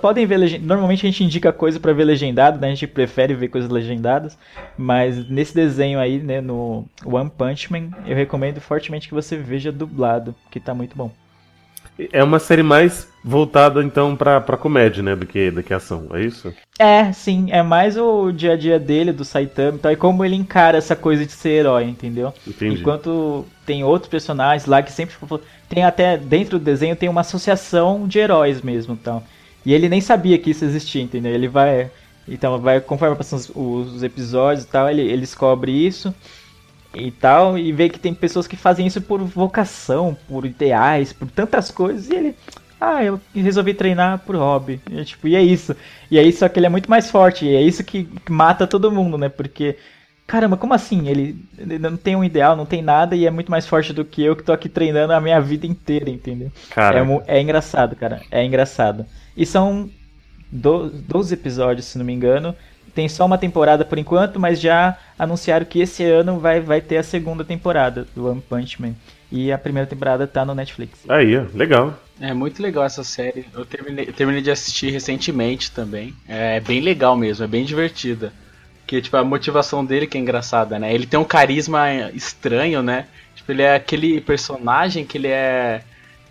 podem 0.00 0.26
ver 0.26 0.36
legend... 0.36 0.64
normalmente 0.64 1.04
a 1.06 1.10
gente 1.10 1.24
indica 1.24 1.52
coisa 1.52 1.80
para 1.80 1.92
ver 1.92 2.04
legendado 2.04 2.60
né? 2.60 2.68
a 2.68 2.70
gente 2.70 2.86
prefere 2.86 3.34
ver 3.34 3.48
coisas 3.48 3.68
legendadas 3.68 4.38
mas 4.78 5.28
nesse 5.28 5.52
desenho 5.52 5.98
aí 5.98 6.18
né 6.20 6.40
no 6.40 6.86
One 7.04 7.30
Punch 7.36 7.70
Man 7.70 7.90
eu 8.06 8.14
recomendo 8.14 8.60
fortemente 8.60 9.08
que 9.08 9.14
você 9.14 9.36
veja 9.36 9.72
dublado 9.72 10.34
que 10.50 10.60
tá 10.60 10.72
muito 10.72 10.96
bom 10.96 11.10
é 12.12 12.22
uma 12.22 12.38
série 12.38 12.62
mais 12.62 13.08
voltada, 13.22 13.82
então, 13.82 14.16
pra, 14.16 14.40
pra 14.40 14.56
comédia, 14.56 15.02
né? 15.02 15.14
Do 15.14 15.26
que, 15.26 15.50
do 15.50 15.62
que 15.62 15.74
ação, 15.74 16.08
é 16.12 16.22
isso? 16.22 16.52
É, 16.78 17.12
sim. 17.12 17.48
É 17.50 17.62
mais 17.62 17.96
o 17.96 18.32
dia 18.32 18.52
a 18.52 18.56
dia 18.56 18.78
dele, 18.78 19.12
do 19.12 19.24
Saitama 19.24 19.76
então, 19.76 19.90
e 19.90 19.96
como 19.96 20.24
ele 20.24 20.36
encara 20.36 20.78
essa 20.78 20.96
coisa 20.96 21.24
de 21.26 21.32
ser 21.32 21.50
herói, 21.50 21.84
entendeu? 21.84 22.32
Entendi. 22.46 22.80
Enquanto 22.80 23.44
tem 23.66 23.84
outros 23.84 24.10
personagens 24.10 24.66
lá 24.66 24.82
que 24.82 24.92
sempre. 24.92 25.14
Tem 25.68 25.84
até. 25.84 26.16
Dentro 26.16 26.58
do 26.58 26.64
desenho 26.64 26.96
tem 26.96 27.08
uma 27.08 27.20
associação 27.20 28.06
de 28.06 28.18
heróis 28.18 28.62
mesmo, 28.62 28.94
então. 28.94 29.22
E 29.64 29.74
ele 29.74 29.88
nem 29.88 30.00
sabia 30.00 30.38
que 30.38 30.50
isso 30.50 30.64
existia, 30.64 31.02
entendeu? 31.02 31.32
Ele 31.32 31.48
vai. 31.48 31.90
Então, 32.26 32.58
vai, 32.58 32.80
conforme 32.80 33.16
passam 33.16 33.38
os, 33.38 33.50
os 33.94 34.02
episódios 34.02 34.64
e 34.64 34.68
tal, 34.68 34.88
ele, 34.88 35.02
ele 35.02 35.20
descobre 35.22 35.72
isso 35.72 36.14
e 36.94 37.10
tal, 37.10 37.56
e 37.56 37.72
vê 37.72 37.88
que 37.88 37.98
tem 37.98 38.12
pessoas 38.12 38.46
que 38.46 38.56
fazem 38.56 38.86
isso 38.86 39.00
por 39.00 39.22
vocação, 39.22 40.16
por 40.28 40.44
ideais, 40.44 41.12
por 41.12 41.30
tantas 41.30 41.70
coisas, 41.70 42.10
e 42.10 42.14
ele, 42.14 42.36
ah, 42.80 43.04
eu 43.04 43.20
resolvi 43.34 43.74
treinar 43.74 44.18
por 44.20 44.34
hobby. 44.36 44.80
E, 44.90 45.04
tipo, 45.04 45.28
e 45.28 45.36
é 45.36 45.42
isso. 45.42 45.76
E 46.10 46.18
é 46.18 46.22
isso, 46.22 46.40
só 46.40 46.48
que 46.48 46.58
ele 46.58 46.66
é 46.66 46.70
muito 46.70 46.90
mais 46.90 47.10
forte, 47.10 47.44
e 47.44 47.54
é 47.54 47.62
isso 47.62 47.84
que 47.84 48.08
mata 48.28 48.66
todo 48.66 48.90
mundo, 48.90 49.16
né? 49.16 49.28
Porque, 49.28 49.76
caramba, 50.26 50.56
como 50.56 50.74
assim? 50.74 51.08
Ele, 51.08 51.36
ele 51.56 51.78
não 51.78 51.96
tem 51.96 52.16
um 52.16 52.24
ideal, 52.24 52.56
não 52.56 52.66
tem 52.66 52.82
nada, 52.82 53.14
e 53.14 53.24
é 53.24 53.30
muito 53.30 53.50
mais 53.50 53.66
forte 53.66 53.92
do 53.92 54.04
que 54.04 54.22
eu 54.22 54.34
que 54.34 54.42
tô 54.42 54.52
aqui 54.52 54.68
treinando 54.68 55.12
a 55.12 55.20
minha 55.20 55.40
vida 55.40 55.66
inteira, 55.66 56.10
entendeu? 56.10 56.50
É, 57.26 57.38
é 57.38 57.40
engraçado, 57.40 57.94
cara. 57.94 58.20
É 58.30 58.44
engraçado. 58.44 59.06
E 59.36 59.46
são 59.46 59.88
12 60.50 61.34
episódios, 61.34 61.86
se 61.86 61.96
não 61.96 62.04
me 62.04 62.12
engano 62.12 62.54
tem 62.94 63.08
só 63.08 63.26
uma 63.26 63.38
temporada 63.38 63.84
por 63.84 63.98
enquanto, 63.98 64.38
mas 64.38 64.60
já 64.60 64.96
anunciaram 65.18 65.66
que 65.66 65.80
esse 65.80 66.04
ano 66.04 66.38
vai, 66.38 66.60
vai 66.60 66.80
ter 66.80 66.98
a 66.98 67.02
segunda 67.02 67.44
temporada 67.44 68.06
do 68.14 68.26
One 68.26 68.40
Punch 68.40 68.80
Man. 68.80 68.94
E 69.32 69.52
a 69.52 69.58
primeira 69.58 69.86
temporada 69.86 70.26
tá 70.26 70.44
no 70.44 70.54
Netflix. 70.54 70.98
Aí, 71.08 71.38
legal. 71.54 71.94
É 72.20 72.34
muito 72.34 72.60
legal 72.62 72.84
essa 72.84 73.04
série. 73.04 73.46
Eu 73.54 73.64
terminei, 73.64 74.06
terminei 74.06 74.42
de 74.42 74.50
assistir 74.50 74.90
recentemente 74.90 75.70
também. 75.70 76.14
É, 76.28 76.56
é 76.56 76.60
bem 76.60 76.80
legal 76.80 77.16
mesmo, 77.16 77.44
é 77.44 77.48
bem 77.48 77.64
divertida. 77.64 78.32
Porque, 78.80 79.00
tipo, 79.00 79.16
a 79.16 79.24
motivação 79.24 79.84
dele 79.84 80.06
que 80.06 80.18
é 80.18 80.20
engraçada, 80.20 80.78
né? 80.78 80.92
Ele 80.92 81.06
tem 81.06 81.18
um 81.18 81.24
carisma 81.24 82.10
estranho, 82.12 82.82
né? 82.82 83.06
Tipo, 83.36 83.52
ele 83.52 83.62
é 83.62 83.76
aquele 83.76 84.20
personagem 84.20 85.04
que 85.04 85.16
ele 85.16 85.28
é. 85.28 85.82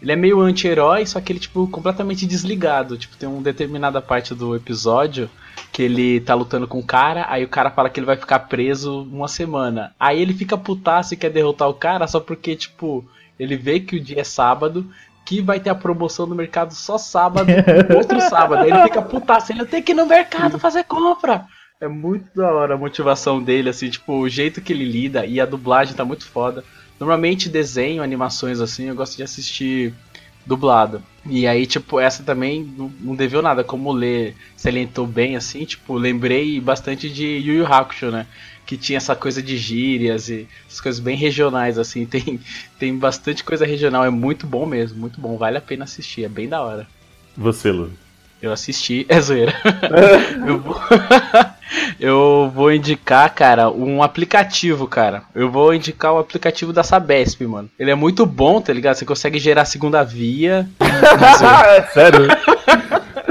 Ele 0.02 0.12
é 0.12 0.16
meio 0.16 0.40
anti-herói, 0.40 1.06
só 1.06 1.20
que 1.20 1.32
ele, 1.32 1.40
tipo, 1.40 1.68
completamente 1.68 2.26
desligado. 2.26 2.98
Tipo, 2.98 3.18
tem 3.18 3.28
uma 3.28 3.42
determinada 3.42 4.02
parte 4.02 4.34
do 4.34 4.56
episódio 4.56 5.30
que 5.72 5.84
ele 5.84 6.22
tá 6.22 6.34
lutando 6.34 6.68
com 6.68 6.80
o 6.80 6.86
cara, 6.86 7.26
aí 7.30 7.44
o 7.44 7.50
cara 7.50 7.70
fala 7.70 7.90
que 7.90 8.00
ele 8.00 8.06
vai 8.06 8.18
ficar 8.18 8.40
preso 8.40 9.04
uma 9.04 9.28
semana. 9.28 9.94
Aí 10.00 10.22
ele 10.22 10.34
fica 10.34 10.58
putaço 10.58 11.14
e 11.14 11.18
quer 11.18 11.30
derrotar 11.30 11.68
o 11.70 11.74
cara 11.74 12.08
só 12.08 12.20
porque, 12.20 12.56
tipo, 12.56 13.06
ele 13.38 13.56
vê 13.56 13.80
que 13.80 13.98
o 13.98 14.00
dia 14.00 14.22
é 14.22 14.24
sábado, 14.24 14.90
que 15.26 15.42
vai 15.42 15.60
ter 15.60 15.70
a 15.70 15.76
promoção 15.76 16.26
no 16.26 16.36
mercado 16.36 16.74
só 16.74 16.98
sábado, 16.98 17.52
outro 17.96 18.20
sábado. 18.22 18.64
Aí 18.64 18.72
ele 18.72 18.84
fica 18.84 19.02
putaço, 19.02 19.52
ele 19.52 19.66
tem 19.66 19.82
que 19.82 19.92
ir 19.92 19.96
no 19.96 20.06
mercado 20.06 20.58
fazer 20.58 20.84
compra. 20.86 21.46
É 21.80 21.88
muito 21.88 22.28
da 22.36 22.52
hora 22.52 22.74
a 22.74 22.78
motivação 22.78 23.42
dele, 23.42 23.70
assim, 23.70 23.90
tipo, 23.90 24.14
o 24.14 24.28
jeito 24.28 24.62
que 24.62 24.74
ele 24.74 24.84
lida 24.84 25.26
e 25.26 25.40
a 25.40 25.46
dublagem 25.46 25.96
tá 25.96 26.04
muito 26.04 26.26
foda. 26.28 26.64
Normalmente 27.00 27.48
desenho, 27.48 28.04
animações 28.04 28.60
assim, 28.60 28.86
eu 28.86 28.96
gosto 28.96 29.16
de 29.16 29.24
assistir 29.24 29.94
dublado. 30.46 31.02
E 31.26 31.46
aí, 31.46 31.66
tipo, 31.66 32.00
essa 32.00 32.24
também 32.24 32.64
não, 32.78 32.92
não 33.00 33.16
deveu 33.16 33.42
nada. 33.42 33.64
Como 33.64 33.90
o 33.90 33.94
Lê 33.94 34.34
salientou 34.58 35.06
bem, 35.06 35.36
assim, 35.36 35.64
tipo, 35.64 35.96
lembrei 35.96 36.60
bastante 36.60 37.10
de 37.10 37.26
Yu 37.26 37.56
Yu 37.56 37.66
Hakusho, 37.66 38.12
né? 38.12 38.26
Que 38.66 38.78
tinha 38.78 38.98
essa 38.98 39.16
coisa 39.16 39.42
de 39.42 39.58
gírias 39.58 40.30
e 40.30 40.48
essas 40.68 40.82
coisas 40.82 41.00
bem 41.00 41.16
regionais, 41.16 41.78
assim. 41.78 42.06
Tem, 42.08 42.40
tem 42.80 42.98
bastante 42.98 43.44
coisa 43.44 43.66
regional, 43.66 44.04
é 44.04 44.10
muito 44.10 44.48
bom 44.48 44.66
mesmo, 44.66 45.00
muito 45.00 45.22
bom. 45.22 45.38
Vale 45.38 45.58
a 45.58 45.62
pena 45.62 45.84
assistir, 45.84 46.24
é 46.24 46.30
bem 46.30 46.50
da 46.50 46.62
hora. 46.62 46.88
Você, 47.38 47.72
Lu. 47.72 47.92
Eu 48.42 48.52
assisti, 48.52 49.06
é 49.10 49.20
zoeira. 49.22 49.54
eu, 50.48 50.60
vou... 50.60 50.76
eu 52.00 52.52
vou 52.54 52.72
indicar, 52.72 53.34
cara, 53.34 53.70
um 53.70 54.02
aplicativo, 54.02 54.88
cara. 54.88 55.24
Eu 55.34 55.50
vou 55.50 55.74
indicar 55.74 56.14
o 56.14 56.18
aplicativo 56.18 56.74
da 56.74 56.84
Sabesp, 56.84 57.42
mano. 57.46 57.70
Ele 57.78 57.92
é 57.92 57.96
muito 57.96 58.26
bom, 58.26 58.62
tá 58.62 58.74
ligado? 58.74 58.96
Você 58.96 59.06
consegue 59.06 59.40
gerar 59.40 59.66
segunda 59.66 60.04
via. 60.04 60.68
sério? 61.94 62.28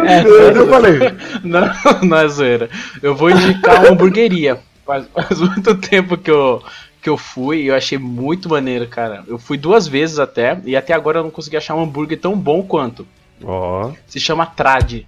É, 0.07 0.57
eu 0.57 0.69
falei. 0.69 0.99
Não, 1.43 1.69
não 2.03 2.17
é 2.19 2.29
zoeira. 2.29 2.71
Eu 3.03 3.15
vou 3.15 3.31
indicar 3.31 3.81
uma 3.81 3.91
hamburgueria. 3.91 4.59
Faz, 4.85 5.07
faz 5.13 5.39
muito 5.39 5.75
tempo 5.77 6.17
que 6.17 6.31
eu, 6.31 6.63
que 7.03 7.09
eu 7.09 7.17
fui 7.17 7.63
e 7.63 7.67
eu 7.69 7.75
achei 7.75 7.99
muito 7.99 8.49
maneiro, 8.49 8.87
cara. 8.87 9.23
Eu 9.27 9.39
fui 9.39 9.57
duas 9.57 9.87
vezes 9.87 10.19
até, 10.19 10.59
e 10.65 10.77
até 10.77 10.95
agora 10.95 11.19
eu 11.19 11.25
não 11.25 11.31
consegui 11.31 11.57
achar 11.57 11.75
um 11.75 11.83
hambúrguer 11.83 12.19
tão 12.19 12.37
bom 12.37 12.63
quanto. 12.63 13.07
Ó. 13.43 13.93
Se 14.07 14.19
chama 14.19 14.47
Trad. 14.47 15.07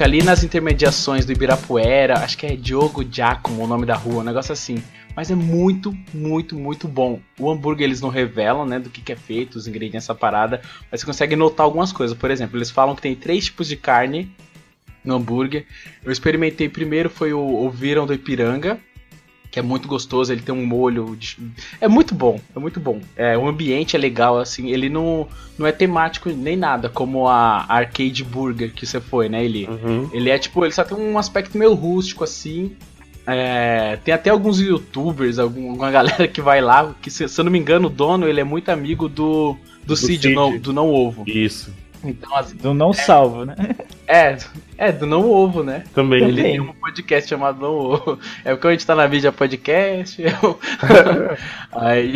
Fica 0.00 0.08
ali 0.08 0.22
nas 0.22 0.42
intermediações 0.42 1.26
do 1.26 1.32
Ibirapuera. 1.32 2.20
Acho 2.20 2.38
que 2.38 2.46
é 2.46 2.56
Diogo 2.56 3.04
Giacomo 3.04 3.62
o 3.62 3.66
nome 3.66 3.84
da 3.84 3.94
rua, 3.94 4.22
um 4.22 4.24
negócio 4.24 4.50
assim. 4.50 4.82
Mas 5.14 5.30
é 5.30 5.34
muito, 5.34 5.94
muito, 6.14 6.56
muito 6.56 6.88
bom. 6.88 7.20
O 7.38 7.50
hambúrguer 7.50 7.84
eles 7.86 8.00
não 8.00 8.08
revelam, 8.08 8.64
né, 8.64 8.78
do 8.78 8.88
que, 8.88 9.02
que 9.02 9.12
é 9.12 9.16
feito, 9.16 9.56
os 9.56 9.66
ingredientes 9.66 10.06
dessa 10.06 10.14
parada. 10.14 10.62
Mas 10.90 11.00
você 11.00 11.06
consegue 11.06 11.36
notar 11.36 11.64
algumas 11.64 11.92
coisas. 11.92 12.16
Por 12.16 12.30
exemplo, 12.30 12.56
eles 12.56 12.70
falam 12.70 12.96
que 12.96 13.02
tem 13.02 13.14
três 13.14 13.44
tipos 13.44 13.68
de 13.68 13.76
carne 13.76 14.34
no 15.04 15.16
hambúrguer. 15.16 15.66
Eu 16.02 16.10
experimentei 16.10 16.66
primeiro 16.66 17.10
foi 17.10 17.34
o, 17.34 17.38
o 17.38 17.68
Viram 17.68 18.06
do 18.06 18.14
Ipiranga, 18.14 18.80
que 19.50 19.58
é 19.58 19.62
muito 19.62 19.88
gostoso, 19.88 20.32
ele 20.32 20.42
tem 20.42 20.54
um 20.54 20.64
molho. 20.64 21.16
De... 21.16 21.36
É 21.80 21.88
muito 21.88 22.14
bom, 22.14 22.40
é 22.54 22.58
muito 22.58 22.78
bom. 22.78 23.00
É, 23.16 23.36
o 23.36 23.48
ambiente 23.48 23.96
é 23.96 23.98
legal, 23.98 24.38
assim, 24.38 24.70
ele 24.70 24.88
não, 24.88 25.26
não 25.58 25.66
é 25.66 25.72
temático 25.72 26.30
nem 26.30 26.56
nada, 26.56 26.88
como 26.88 27.26
a 27.26 27.66
Arcade 27.68 28.22
Burger 28.22 28.72
que 28.72 28.86
você 28.86 29.00
foi, 29.00 29.28
né, 29.28 29.44
ele? 29.44 29.66
Uhum. 29.66 30.08
Ele 30.12 30.30
é 30.30 30.38
tipo, 30.38 30.64
ele 30.64 30.72
só 30.72 30.84
tem 30.84 30.96
um 30.96 31.18
aspecto 31.18 31.58
meio 31.58 31.74
rústico, 31.74 32.22
assim. 32.22 32.76
É, 33.26 33.98
tem 34.04 34.14
até 34.14 34.30
alguns 34.30 34.60
youtubers, 34.60 35.38
alguma 35.38 35.90
galera 35.92 36.28
que 36.28 36.40
vai 36.40 36.60
lá, 36.60 36.94
que 37.02 37.10
se, 37.10 37.28
se 37.28 37.40
eu 37.40 37.44
não 37.44 37.52
me 37.52 37.58
engano, 37.58 37.88
o 37.88 37.90
dono 37.90 38.28
ele 38.28 38.40
é 38.40 38.44
muito 38.44 38.68
amigo 38.70 39.08
do, 39.08 39.56
do, 39.84 39.96
Cid, 39.96 40.22
Cid. 40.22 40.34
Não, 40.34 40.56
do 40.56 40.72
Não 40.72 40.88
Ovo. 40.88 41.24
Isso. 41.26 41.72
Então, 42.02 42.34
assim, 42.36 42.56
Do 42.56 42.72
não 42.72 42.92
salvo, 42.92 43.44
né? 43.44 43.54
é, 44.08 44.36
é, 44.78 44.90
do 44.92 45.06
Não 45.06 45.28
Ovo, 45.30 45.62
né? 45.62 45.84
Também. 45.94 46.22
Ele 46.22 46.36
Também. 46.36 46.52
tem 46.52 46.60
um 46.60 46.72
podcast 46.72 47.28
chamado 47.28 47.60
Não 47.60 47.74
Ovo. 47.74 48.18
É 48.44 48.52
porque 48.54 48.68
a 48.68 48.70
gente 48.70 48.86
tá 48.86 48.94
na 48.94 49.06
mídia 49.06 49.30
podcast. 49.30 50.20
eu- 50.22 50.58
aí. 51.72 52.14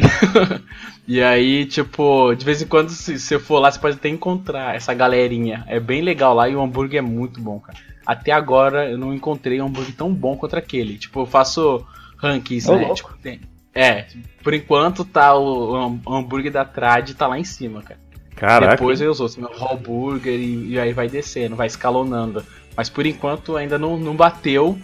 e 1.06 1.22
aí, 1.22 1.66
tipo, 1.66 2.34
de 2.34 2.44
vez 2.44 2.62
em 2.62 2.66
quando, 2.66 2.88
se 2.90 3.18
você 3.18 3.38
for 3.38 3.58
lá, 3.58 3.70
você 3.70 3.78
pode 3.78 3.96
até 3.96 4.08
encontrar 4.08 4.74
essa 4.74 4.94
galerinha. 4.94 5.64
É 5.66 5.78
bem 5.78 6.00
legal 6.02 6.34
lá 6.34 6.48
e 6.48 6.56
o 6.56 6.62
hambúrguer 6.62 6.98
é 6.98 7.02
muito 7.02 7.40
bom, 7.40 7.60
cara. 7.60 7.78
Até 8.06 8.32
agora 8.32 8.88
eu 8.90 8.98
não 8.98 9.14
encontrei 9.14 9.60
um 9.60 9.66
hambúrguer 9.66 9.94
tão 9.94 10.12
bom 10.12 10.36
contra 10.36 10.58
aquele. 10.58 10.96
Tipo, 10.98 11.20
eu 11.20 11.26
faço 11.26 11.86
rankings, 12.16 12.70
né? 12.70 12.92
Tipo, 12.94 13.14
tem- 13.22 13.40
É, 13.74 14.06
por 14.42 14.54
enquanto 14.54 15.04
tá 15.04 15.34
o 15.36 15.98
hambúrguer 16.08 16.52
da 16.52 16.64
Trad 16.64 17.10
tá 17.14 17.26
lá 17.26 17.38
em 17.38 17.44
cima, 17.44 17.82
cara. 17.82 17.98
Caraca. 18.36 18.76
Depois 18.76 18.98
vem 18.98 19.08
os 19.08 19.20
outros, 19.20 19.36
meu 19.38 19.50
raw 19.50 19.76
burger 19.76 20.34
e, 20.34 20.70
e 20.70 20.78
aí 20.78 20.92
vai 20.92 21.08
descendo, 21.08 21.56
vai 21.56 21.66
escalonando. 21.66 22.44
Mas 22.76 22.88
por 22.88 23.06
enquanto 23.06 23.56
ainda 23.56 23.78
não, 23.78 23.96
não 23.98 24.16
bateu 24.16 24.78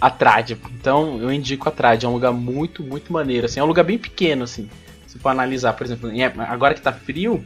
a 0.00 0.10
Trad. 0.10 0.52
Então 0.78 1.18
eu 1.20 1.32
indico 1.32 1.68
a 1.68 1.72
Trad, 1.72 2.02
é 2.02 2.08
um 2.08 2.12
lugar 2.12 2.32
muito, 2.32 2.82
muito 2.82 3.12
maneiro. 3.12 3.46
Assim, 3.46 3.60
é 3.60 3.62
um 3.64 3.66
lugar 3.66 3.84
bem 3.84 3.98
pequeno, 3.98 4.44
assim. 4.44 4.68
Se 5.06 5.18
for 5.18 5.30
analisar, 5.30 5.72
por 5.72 5.84
exemplo, 5.84 6.10
em 6.10 6.22
época- 6.22 6.44
agora 6.44 6.74
que 6.74 6.80
tá 6.80 6.92
frio, 6.92 7.44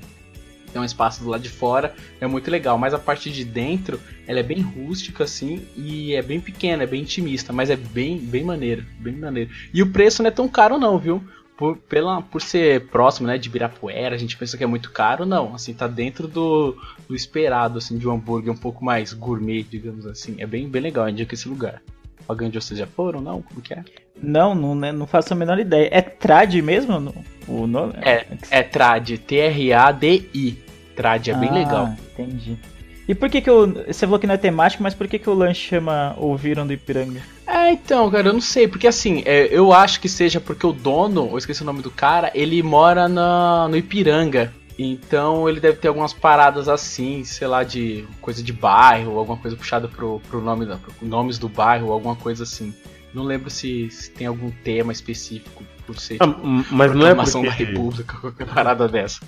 tem 0.72 0.82
um 0.82 0.84
espaço 0.84 1.22
do 1.22 1.30
lado 1.30 1.40
de 1.42 1.48
fora, 1.48 1.94
é 2.20 2.26
muito 2.26 2.50
legal. 2.50 2.76
Mas 2.76 2.92
a 2.92 2.98
parte 2.98 3.30
de 3.30 3.44
dentro, 3.44 4.00
ela 4.26 4.40
é 4.40 4.42
bem 4.42 4.60
rústica, 4.60 5.22
assim, 5.24 5.64
e 5.76 6.14
é 6.14 6.20
bem 6.20 6.40
pequena, 6.40 6.82
é 6.82 6.86
bem 6.86 7.02
intimista, 7.02 7.52
mas 7.52 7.70
é 7.70 7.76
bem, 7.76 8.18
bem 8.18 8.42
maneiro, 8.42 8.84
bem 8.98 9.14
maneiro. 9.14 9.50
E 9.72 9.80
o 9.82 9.90
preço 9.90 10.22
não 10.22 10.28
é 10.28 10.32
tão 10.32 10.48
caro 10.48 10.76
não, 10.76 10.98
viu? 10.98 11.22
Por, 11.56 11.76
pela, 11.76 12.20
por 12.20 12.42
ser 12.42 12.88
próximo, 12.88 13.28
né, 13.28 13.38
de 13.38 13.48
Ibirapuera, 13.48 14.14
a 14.14 14.18
gente 14.18 14.36
pensa 14.36 14.56
que 14.58 14.64
é 14.64 14.66
muito 14.66 14.90
caro, 14.90 15.24
não. 15.24 15.54
Assim, 15.54 15.72
tá 15.72 15.86
dentro 15.86 16.26
do, 16.26 16.76
do 17.08 17.14
esperado, 17.14 17.78
assim, 17.78 17.96
de 17.96 18.08
um 18.08 18.12
hambúrguer 18.12 18.52
um 18.52 18.56
pouco 18.56 18.84
mais 18.84 19.12
gourmet, 19.12 19.62
digamos 19.62 20.04
assim. 20.04 20.34
É 20.38 20.46
bem, 20.46 20.68
bem 20.68 20.82
legal, 20.82 21.06
eu 21.06 21.10
indico 21.10 21.32
esse 21.32 21.48
lugar. 21.48 21.80
Alguém 22.26 22.50
de 22.50 22.60
vocês 22.60 22.78
já 22.78 22.86
foram, 22.86 23.20
não? 23.20 23.40
Como 23.42 23.60
que 23.60 23.74
é? 23.74 23.84
Não, 24.20 24.54
não, 24.54 24.74
né, 24.74 24.90
não 24.90 25.06
faço 25.06 25.32
a 25.32 25.36
menor 25.36 25.58
ideia. 25.58 25.88
É 25.92 26.00
Trad 26.00 26.54
mesmo 26.56 27.14
o 27.46 27.66
nome? 27.66 27.92
É, 28.02 28.26
é 28.50 28.62
Trad, 28.62 29.10
T-R-A-D-I. 29.18 30.58
Trad, 30.96 31.28
é 31.28 31.34
bem 31.34 31.50
Ah, 31.50 31.54
legal. 31.54 31.96
Entendi. 32.12 32.58
E 33.06 33.14
por 33.14 33.28
que 33.28 33.40
que 33.40 33.50
o... 33.50 33.66
Você 33.86 34.06
falou 34.06 34.18
que 34.18 34.26
não 34.26 34.34
é 34.34 34.38
temático, 34.38 34.82
mas 34.82 34.94
por 34.94 35.06
que 35.06 35.18
que 35.18 35.28
o 35.28 35.34
lanche 35.34 35.68
chama 35.68 36.14
Ouviram 36.16 36.66
do 36.66 36.72
Ipiranga? 36.72 37.20
É, 37.64 37.72
então, 37.72 38.10
cara, 38.10 38.28
eu 38.28 38.32
não 38.34 38.42
sei, 38.42 38.68
porque 38.68 38.86
assim, 38.86 39.22
é, 39.24 39.48
eu 39.50 39.72
acho 39.72 39.98
que 39.98 40.08
seja 40.08 40.38
porque 40.38 40.66
o 40.66 40.72
dono, 40.72 41.30
eu 41.32 41.38
esqueci 41.38 41.62
o 41.62 41.64
nome 41.64 41.80
do 41.80 41.90
cara, 41.90 42.30
ele 42.34 42.62
mora 42.62 43.08
na, 43.08 43.66
no 43.68 43.76
Ipiranga. 43.76 44.52
Então 44.78 45.48
ele 45.48 45.60
deve 45.60 45.78
ter 45.78 45.88
algumas 45.88 46.12
paradas 46.12 46.68
assim, 46.68 47.24
sei 47.24 47.46
lá, 47.46 47.62
de 47.62 48.04
coisa 48.20 48.42
de 48.42 48.52
bairro, 48.52 49.18
alguma 49.18 49.38
coisa 49.38 49.56
puxada 49.56 49.88
pro, 49.88 50.20
pro 50.28 50.42
nome 50.42 50.66
pro 50.66 50.92
nomes 51.00 51.38
do 51.38 51.48
bairro, 51.48 51.90
alguma 51.90 52.16
coisa 52.16 52.42
assim. 52.42 52.74
Não 53.14 53.22
lembro 53.22 53.48
se, 53.48 53.88
se 53.90 54.10
tem 54.10 54.26
algum 54.26 54.50
tema 54.50 54.92
específico 54.92 55.62
por 55.86 55.98
ser 56.00 56.18
Ah, 56.18 56.26
tipo, 56.26 56.40
mas 56.70 56.92
não 56.92 57.06
é 57.06 57.14
proclamação 57.14 57.42
da 57.44 57.48
porque... 57.50 57.64
República, 57.64 58.18
qualquer 58.18 58.46
parada 58.46 58.88
dessa. 58.88 59.20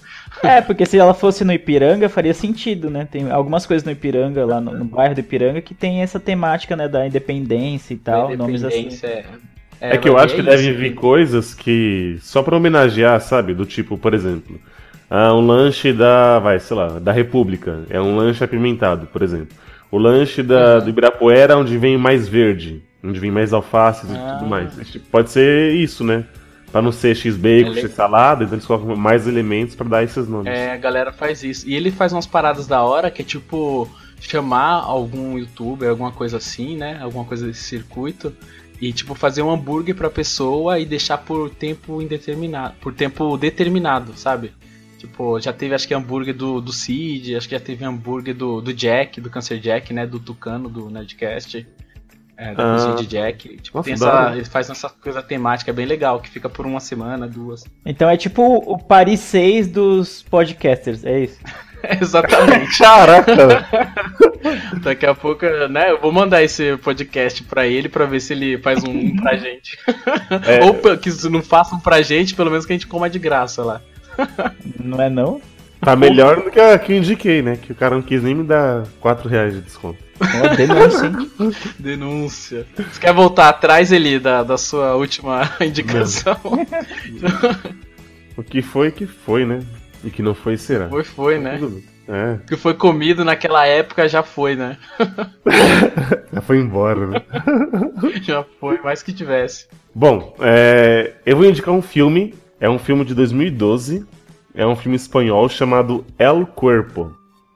É, 0.43 0.61
porque 0.61 0.85
se 0.85 0.99
ela 0.99 1.15
fosse 1.15 1.45
no 1.45 1.53
Ipiranga, 1.53 2.09
faria 2.09 2.35
sentido, 2.35 2.91
né? 2.91 3.07
Tem 3.11 3.31
algumas 3.31 3.65
coisas 3.65 3.85
no 3.85 3.93
Ipiranga, 3.93 4.45
lá 4.45 4.61
no, 4.61 4.73
no 4.77 4.85
bairro 4.85 5.15
do 5.15 5.21
Ipiranga, 5.21 5.61
que 5.63 5.75
tem 5.75 6.03
essa 6.03 6.19
temática, 6.19 6.75
né, 6.77 6.89
da 6.89 7.07
independência 7.07 7.95
e 7.95 7.99
tal, 7.99 8.37
nomes 8.37 8.65
assim. 8.65 8.89
Independência, 8.89 9.27
É, 9.81 9.97
que 9.99 10.09
mas 10.11 10.15
eu 10.15 10.19
acho 10.19 10.35
que 10.35 10.41
é 10.41 10.45
devem 10.45 10.71
isso. 10.71 10.79
vir 10.79 10.95
coisas 10.95 11.55
que. 11.55 12.19
Só 12.23 12.43
pra 12.43 12.57
homenagear, 12.57 13.21
sabe? 13.21 13.55
Do 13.55 13.67
tipo, 13.67 13.97
por 13.99 14.15
exemplo. 14.15 14.61
Ah, 15.09 15.35
um 15.35 15.47
lanche 15.47 15.93
da. 15.93 16.39
Vai, 16.41 16.59
sei 16.59 16.77
lá, 16.77 16.99
da 16.99 17.13
República. 17.13 17.85
É 17.91 18.01
um 18.01 18.17
lanche 18.17 18.43
apimentado, 18.43 19.07
por 19.07 19.23
exemplo. 19.23 19.57
O 19.91 19.99
lanche 19.99 20.43
da, 20.43 20.81
do 20.81 20.91
Ibirapuera, 20.91 21.57
onde 21.57 21.79
vem 21.79 21.97
mais 21.99 22.27
verde. 22.27 22.83
Onde 23.03 23.21
vem 23.21 23.31
mais 23.31 23.53
alfaces 23.53 24.11
e 24.11 24.15
Ah. 24.17 24.37
tudo 24.39 24.49
mais. 24.51 24.79
Esse 24.79 24.93
tipo, 24.93 25.09
Pode 25.11 25.31
ser 25.31 25.75
isso, 25.75 26.03
né? 26.03 26.25
Pra 26.73 26.83
não 26.83 26.91
ser 26.93 27.15
X-bacon, 27.15 27.71
Ele- 27.71 27.81
X-salada, 27.81 28.45
então 28.45 28.55
eles 28.57 28.67
colocam 28.67 28.97
mais 28.97 29.27
elementos 29.27 29.75
pra 29.75 29.87
dar 29.89 30.03
esses 30.03 30.27
nomes. 30.29 30.53
É, 30.53 30.73
a 30.73 30.77
galera 30.77 31.13
faz 31.13 31.43
isso. 31.45 31.69
E 31.69 31.75
ele 31.75 31.91
faz 31.91 32.13
umas 32.13 32.27
paradas 32.27 32.67
da 32.67 32.83
hora 32.83 33.11
que 33.11 33.23
é 33.23 33.25
tipo 33.25 33.89
chamar 34.21 34.83
algum 34.83 35.39
youtuber, 35.39 35.89
alguma 35.89 36.11
coisa 36.11 36.39
assim, 36.39 36.77
né? 36.77 36.99
Alguma 37.01 37.25
coisa 37.25 37.47
desse 37.47 37.63
circuito. 37.63 38.33
E 38.81 38.93
tipo 38.93 39.15
fazer 39.15 39.41
um 39.43 39.51
hambúrguer 39.51 39.95
pra 39.95 40.11
pessoa 40.11 40.79
e 40.79 40.85
deixar 40.85 41.19
por 41.19 41.49
tempo 41.51 42.03
indeterminado. 42.03 42.75
Por 42.81 42.93
tempo 42.93 43.37
determinado, 43.39 44.13
sabe? 44.17 44.53
Tipo, 44.99 45.39
já 45.41 45.53
teve 45.53 45.75
acho 45.75 45.87
que 45.87 45.95
hambúrguer 45.95 46.35
do, 46.35 46.61
do 46.61 46.73
Cid, 46.73 47.37
acho 47.37 47.49
que 47.49 47.55
já 47.55 47.61
teve 47.61 47.85
hambúrguer 47.85 48.35
do, 48.35 48.61
do 48.61 48.73
Jack, 48.75 49.21
do 49.21 49.31
Cancer 49.31 49.59
Jack, 49.61 49.95
né? 49.95 50.07
Do 50.07 50.19
Tucano, 50.19 50.69
do 50.69 50.91
Nerdcast. 50.91 51.67
É, 52.39 52.55
da 52.55 52.63
Ah. 52.63 52.75
cozinha 52.77 52.95
de 52.97 53.07
Jack. 53.07 53.57
Tipo, 53.63 53.79
Nossa, 53.79 53.91
essa, 53.91 54.33
ele 54.35 54.45
faz 54.45 54.69
essa 54.71 54.89
coisa 54.91 55.23
temática 55.23 55.73
bem 55.73 55.87
legal, 55.87 56.21
que 56.21 56.29
fica 56.29 56.49
por 56.49 56.67
uma 56.67 56.81
semana, 56.81 57.27
duas. 57.27 57.65
Então 57.85 58.09
é 58.11 58.17
tipo 58.17 58.43
o 58.43 58.79
Paris 58.79 59.21
6 59.21 59.69
dos 59.69 60.23
podcasters, 60.25 61.05
é 61.05 61.21
isso? 61.21 61.39
Exatamente. 62.01 62.79
Caraca! 62.79 63.33
Daqui 64.83 65.07
a 65.07 65.15
pouco, 65.15 65.45
né? 65.71 65.91
Eu 65.91 66.01
vou 66.01 66.13
mandar 66.13 66.43
esse 66.43 66.77
podcast 66.79 67.43
pra 67.45 67.67
ele 67.67 67.89
pra 67.89 68.05
ver 68.07 68.21
se 68.21 68.33
ele 68.33 68.59
faz 68.59 68.83
um, 68.85 69.17
pra 69.17 69.37
gente. 69.37 69.79
É. 70.47 70.65
Ou 70.65 70.99
que 70.99 71.11
se 71.11 71.29
não 71.29 71.43
façam 71.43 71.79
pra 71.79 72.03
gente, 72.03 72.35
pelo 72.35 72.51
menos 72.51 72.67
que 72.67 72.73
a 72.73 72.77
gente 72.77 72.87
coma 72.87 73.09
de 73.09 73.19
graça 73.19 73.63
lá. 73.63 73.81
Não 74.83 75.01
é 75.01 75.09
não? 75.11 75.41
Tá 75.81 75.97
melhor 75.97 76.43
do 76.43 76.51
que 76.51 76.61
a 76.61 76.79
que 76.79 76.93
eu 76.93 76.97
indiquei, 76.97 77.43
né? 77.43 77.57
Que 77.57 77.73
o 77.73 77.75
cara 77.75 77.95
não 77.95 78.03
quis 78.03 78.23
nem 78.23 78.35
me 78.35 78.45
dar 78.45 78.85
4 79.01 79.29
reais 79.29 79.55
de 79.55 79.61
desconto. 79.61 79.99
Ó, 80.21 80.55
denúncia, 80.55 81.07
hein? 81.07 81.31
Denúncia. 81.79 82.67
Você 82.77 83.01
quer 83.01 83.13
voltar 83.13 83.49
atrás, 83.49 83.93
Eli, 83.93 84.19
da, 84.19 84.43
da 84.43 84.57
sua 84.57 84.95
última 84.95 85.51
indicação? 85.61 86.37
O 88.37 88.43
que 88.43 88.63
foi, 88.63 88.91
que 88.91 89.07
foi, 89.07 89.45
né? 89.45 89.61
E 90.05 90.11
que 90.11 90.23
não 90.23 90.35
foi, 90.35 90.57
será. 90.57 90.89
Foi, 90.89 91.05
foi, 91.05 91.39
né? 91.39 91.61
É, 92.09 92.35
O 92.35 92.47
que 92.47 92.57
foi 92.57 92.75
comido 92.75 93.25
naquela 93.25 93.67
época 93.67 94.09
já 94.09 94.23
foi, 94.23 94.55
né? 94.55 94.77
já 96.33 96.41
foi 96.41 96.59
embora, 96.59 97.07
né? 97.07 97.23
Já 98.23 98.45
foi, 98.61 98.81
mais 98.81 99.03
que 99.03 99.13
tivesse. 99.13 99.67
Bom, 99.95 100.35
é, 100.41 101.15
eu 101.25 101.37
vou 101.37 101.47
indicar 101.47 101.75
um 101.75 101.83
filme. 101.83 102.35
É 102.61 102.71
um 102.71 102.79
filme 102.79 103.05
de 103.05 103.15
2012. 103.15 104.07
É 104.57 104.67
um 104.67 104.75
filme 104.75 104.97
espanhol 104.97 105.49
chamado 105.49 106.05
El 106.19 106.47
Cuerpo. 106.47 107.13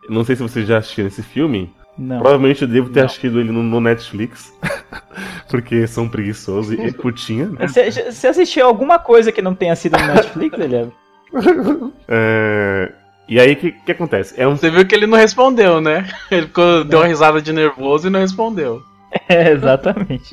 não 0.08 0.22
sei 0.22 0.36
se 0.36 0.42
vocês 0.42 0.66
já 0.68 0.78
assistiram 0.78 1.08
esse 1.08 1.22
filme. 1.22 1.72
Não. 1.98 2.18
Provavelmente 2.20 2.62
eu 2.62 2.68
devo 2.68 2.90
ter 2.90 3.00
Não. 3.00 3.06
assistido 3.06 3.40
ele 3.40 3.50
no, 3.50 3.62
no 3.62 3.80
Netflix. 3.80 4.52
porque 5.50 5.86
são 5.86 6.08
preguiçosos 6.08 6.72
e 6.78 6.92
putinha, 6.92 7.46
né? 7.46 7.66
Você, 7.66 7.90
você 7.90 8.28
assistiu 8.28 8.66
alguma 8.66 8.98
coisa 8.98 9.32
que 9.32 9.42
não 9.42 9.54
tenha 9.54 9.74
sido 9.74 9.98
no 9.98 10.06
Netflix, 10.06 10.58
Eliab? 10.58 10.92
É, 12.08 12.92
E 13.28 13.38
aí, 13.40 13.52
o 13.52 13.56
que, 13.56 13.72
que 13.72 13.92
acontece? 13.92 14.34
É 14.40 14.46
um 14.46 14.56
Você 14.56 14.70
viu 14.70 14.86
que 14.86 14.94
ele 14.94 15.06
não 15.06 15.16
respondeu, 15.18 15.80
né? 15.80 16.08
Ele 16.30 16.46
ficou, 16.46 16.84
deu 16.84 16.98
uma 17.00 17.06
risada 17.06 17.40
de 17.40 17.52
nervoso 17.52 18.06
e 18.06 18.10
não 18.10 18.20
respondeu. 18.20 18.82
É, 19.28 19.50
exatamente. 19.50 20.30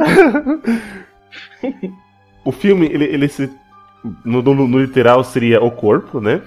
O 2.44 2.52
filme, 2.52 2.86
ele, 2.88 3.06
ele 3.06 3.28
se. 3.28 3.50
No, 4.24 4.42
no- 4.42 4.68
no 4.68 4.80
literal 4.80 5.24
seria 5.24 5.62
o 5.64 5.72
corpo, 5.72 6.20
né? 6.22 6.42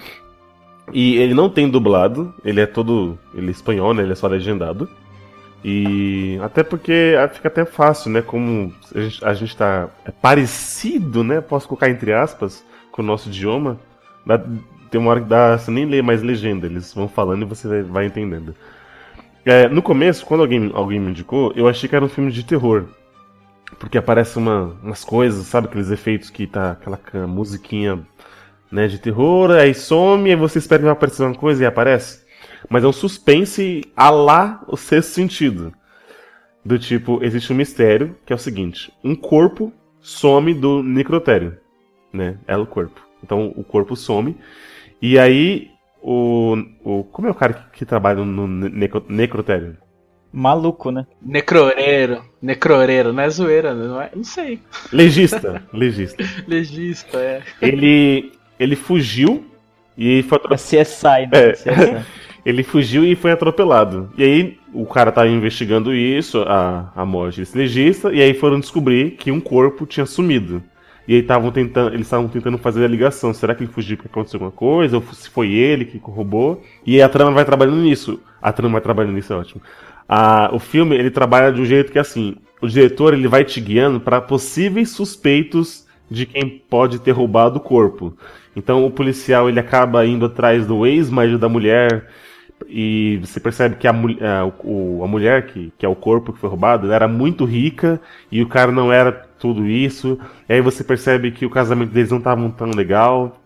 E 0.92 1.16
ele 1.16 1.34
não 1.34 1.48
tem 1.48 1.68
dublado, 1.68 2.34
ele 2.44 2.60
é 2.60 2.66
todo. 2.66 3.18
Ele 3.34 3.48
é 3.48 3.50
espanhol, 3.50 3.94
né? 3.94 4.02
Ele 4.02 4.12
é 4.12 4.16
só 4.16 4.26
legendado. 4.26 4.88
E. 5.64 6.38
Até 6.42 6.62
porque 6.62 7.16
ah, 7.18 7.28
fica 7.28 7.48
até 7.48 7.64
fácil, 7.64 8.10
né? 8.10 8.22
Como 8.22 8.72
a 8.94 9.00
gente, 9.00 9.24
a 9.24 9.34
gente 9.34 9.56
tá. 9.56 9.88
É 10.04 10.10
parecido, 10.10 11.24
né? 11.24 11.40
Posso 11.40 11.68
colocar 11.68 11.90
entre 11.90 12.12
aspas, 12.12 12.64
com 12.92 13.02
o 13.02 13.04
nosso 13.04 13.28
idioma. 13.28 13.78
Dá- 14.26 14.42
tem 14.90 15.00
uma 15.00 15.10
hora 15.10 15.20
que 15.20 15.28
dá. 15.28 15.58
Você 15.58 15.70
nem 15.70 15.84
lê 15.86 16.02
mais 16.02 16.22
legenda, 16.22 16.66
eles 16.66 16.92
vão 16.94 17.08
falando 17.08 17.42
e 17.42 17.46
você 17.46 17.82
vai 17.82 18.06
entendendo. 18.06 18.54
É, 19.44 19.68
no 19.68 19.82
começo, 19.82 20.24
quando 20.26 20.42
alguém, 20.42 20.70
alguém 20.74 21.00
me 21.00 21.10
indicou, 21.10 21.52
eu 21.56 21.68
achei 21.68 21.88
que 21.88 21.96
era 21.96 22.04
um 22.04 22.08
filme 22.08 22.30
de 22.30 22.44
terror. 22.44 22.84
Porque 23.78 23.98
aparece 23.98 24.36
uma, 24.38 24.76
umas 24.82 25.04
coisas, 25.04 25.46
sabe? 25.46 25.66
Aqueles 25.66 25.90
efeitos 25.90 26.30
que 26.30 26.46
tá 26.46 26.72
aquela 26.72 27.26
musiquinha 27.26 28.06
né, 28.70 28.86
de 28.86 28.98
terror, 28.98 29.50
aí 29.50 29.74
some, 29.74 30.30
aí 30.30 30.36
você 30.36 30.58
espera 30.58 30.80
que 30.80 30.84
vai 30.84 30.92
aparecer 30.92 31.22
uma 31.22 31.34
coisa 31.34 31.62
e 31.62 31.66
aparece. 31.66 32.24
Mas 32.68 32.84
é 32.84 32.86
um 32.86 32.92
suspense 32.92 33.82
a 33.96 34.10
lá 34.10 34.62
o 34.68 34.76
sexto 34.76 35.10
sentido. 35.10 35.72
Do 36.64 36.78
tipo, 36.78 37.22
existe 37.22 37.52
um 37.52 37.56
mistério, 37.56 38.16
que 38.24 38.32
é 38.32 38.36
o 38.36 38.38
seguinte: 38.38 38.92
um 39.02 39.14
corpo 39.14 39.72
some 40.00 40.52
do 40.52 40.82
necrotério. 40.82 41.58
Né? 42.12 42.38
É 42.46 42.56
o 42.56 42.66
corpo. 42.66 43.00
Então 43.22 43.52
o 43.56 43.64
corpo 43.64 43.96
some. 43.96 44.36
E 45.00 45.18
aí, 45.18 45.70
o. 46.02 46.56
o 46.84 47.04
como 47.04 47.28
é 47.28 47.30
o 47.30 47.34
cara 47.34 47.54
que, 47.54 47.78
que 47.78 47.86
trabalha 47.86 48.24
no 48.24 48.46
necro- 48.46 49.04
necrotério? 49.08 49.76
Maluco, 50.32 50.90
né? 50.90 51.06
Necroreiro. 51.20 52.22
Necroreiro, 52.40 53.12
não 53.12 53.22
é 53.22 53.28
zoeira, 53.30 53.74
não 53.74 54.00
é? 54.00 54.10
Não 54.14 54.24
sei. 54.24 54.60
Legista. 54.92 55.62
legista. 55.72 56.22
Legista, 56.46 57.18
é. 57.18 57.42
Ele, 57.60 58.32
ele 58.58 58.76
fugiu 58.76 59.44
e 59.98 60.22
foi 60.22 60.38
É 60.38 60.40
atro- 60.40 60.54
CSI, 60.54 61.26
né? 61.26 61.28
É. 61.32 61.52
CSI. 61.52 62.06
ele 62.46 62.62
fugiu 62.62 63.04
e 63.04 63.14
foi 63.16 63.32
atropelado. 63.32 64.10
E 64.16 64.22
aí 64.22 64.58
o 64.72 64.86
cara 64.86 65.10
tava 65.12 65.28
investigando 65.28 65.92
isso, 65.92 66.42
a, 66.46 66.92
a 66.94 67.04
morte 67.04 67.40
desse 67.40 67.58
legista, 67.58 68.12
e 68.12 68.22
aí 68.22 68.32
foram 68.32 68.60
descobrir 68.60 69.12
que 69.12 69.30
um 69.32 69.40
corpo 69.40 69.84
tinha 69.84 70.06
sumido. 70.06 70.62
E 71.08 71.14
aí 71.14 71.20
estavam 71.22 71.50
tentando, 71.50 71.92
eles 71.92 72.06
estavam 72.06 72.28
tentando 72.28 72.56
fazer 72.56 72.84
a 72.84 72.88
ligação. 72.88 73.34
Será 73.34 73.52
que 73.54 73.64
ele 73.64 73.72
fugiu 73.72 73.96
porque 73.96 74.08
aconteceu 74.08 74.36
alguma 74.36 74.52
coisa? 74.52 74.96
Ou 74.96 75.02
se 75.12 75.28
foi 75.28 75.50
ele 75.50 75.84
que 75.84 75.98
roubou? 75.98 76.62
E 76.86 76.94
aí 76.94 77.02
a 77.02 77.08
trama 77.08 77.32
vai 77.32 77.44
trabalhando 77.44 77.78
nisso. 77.78 78.20
A 78.40 78.52
trama 78.52 78.74
vai 78.74 78.80
trabalhando 78.80 79.14
nisso, 79.14 79.32
é 79.32 79.36
ótimo. 79.36 79.60
A, 80.12 80.50
o 80.52 80.58
filme, 80.58 80.96
ele 80.96 81.10
trabalha 81.10 81.52
de 81.52 81.60
um 81.60 81.64
jeito 81.64 81.92
que 81.92 81.98
é 81.98 82.00
assim, 82.00 82.36
o 82.60 82.66
diretor 82.66 83.14
ele 83.14 83.28
vai 83.28 83.44
te 83.44 83.60
guiando 83.60 84.00
para 84.00 84.20
possíveis 84.20 84.90
suspeitos 84.90 85.86
de 86.10 86.26
quem 86.26 86.48
pode 86.68 86.98
ter 86.98 87.12
roubado 87.12 87.58
o 87.58 87.60
corpo. 87.60 88.16
Então 88.56 88.84
o 88.84 88.90
policial 88.90 89.48
ele 89.48 89.60
acaba 89.60 90.04
indo 90.04 90.26
atrás 90.26 90.66
do 90.66 90.84
ex-marido 90.84 91.38
da 91.38 91.48
mulher 91.48 92.08
e 92.68 93.18
você 93.22 93.40
percebe 93.40 93.76
que 93.76 93.86
a, 93.86 93.92
a, 93.92 94.46
o- 94.64 95.02
a 95.04 95.06
mulher 95.08 95.46
que, 95.46 95.72
que 95.78 95.86
é 95.86 95.88
o 95.88 95.94
corpo 95.96 96.32
que 96.32 96.40
foi 96.40 96.50
roubado 96.50 96.90
era 96.92 97.08
muito 97.08 97.44
rica 97.44 98.00
e 98.32 98.42
o 98.42 98.48
cara 98.48 98.72
não 98.72 98.92
era 98.92 99.12
tudo 99.38 99.66
isso. 99.66 100.18
E 100.48 100.54
aí 100.54 100.60
você 100.60 100.84
percebe 100.84 101.30
que 101.30 101.46
o 101.46 101.50
casamento 101.50 101.92
deles 101.92 102.10
não 102.10 102.18
estava 102.18 102.48
tão 102.50 102.70
legal. 102.70 103.40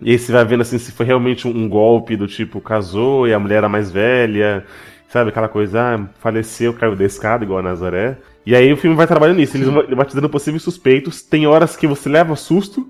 E 0.00 0.10
aí 0.10 0.18
você 0.18 0.32
vai 0.32 0.44
vendo 0.44 0.62
assim 0.62 0.78
se 0.78 0.90
foi 0.92 1.06
realmente 1.06 1.46
um, 1.46 1.50
um 1.56 1.68
golpe 1.68 2.16
do 2.16 2.26
tipo 2.26 2.60
casou 2.60 3.26
e 3.28 3.32
a 3.32 3.38
mulher 3.38 3.58
era 3.58 3.68
mais 3.68 3.90
velha, 3.90 4.64
sabe 5.12 5.28
aquela 5.28 5.48
coisa, 5.48 5.78
ah, 5.80 6.06
faleceu, 6.20 6.72
caiu 6.72 6.96
da 6.96 7.04
escada 7.04 7.44
igual 7.44 7.58
a 7.58 7.62
Nazaré. 7.62 8.16
E 8.46 8.56
aí 8.56 8.72
o 8.72 8.76
filme 8.78 8.96
vai 8.96 9.06
trabalhando 9.06 9.36
nisso, 9.36 9.56
eles 9.56 9.68
vão- 9.68 10.04
te 10.04 10.14
dando 10.14 10.28
possíveis 10.30 10.62
suspeitos. 10.62 11.22
Tem 11.22 11.46
horas 11.46 11.76
que 11.76 11.86
você 11.86 12.08
leva 12.08 12.34
susto, 12.34 12.88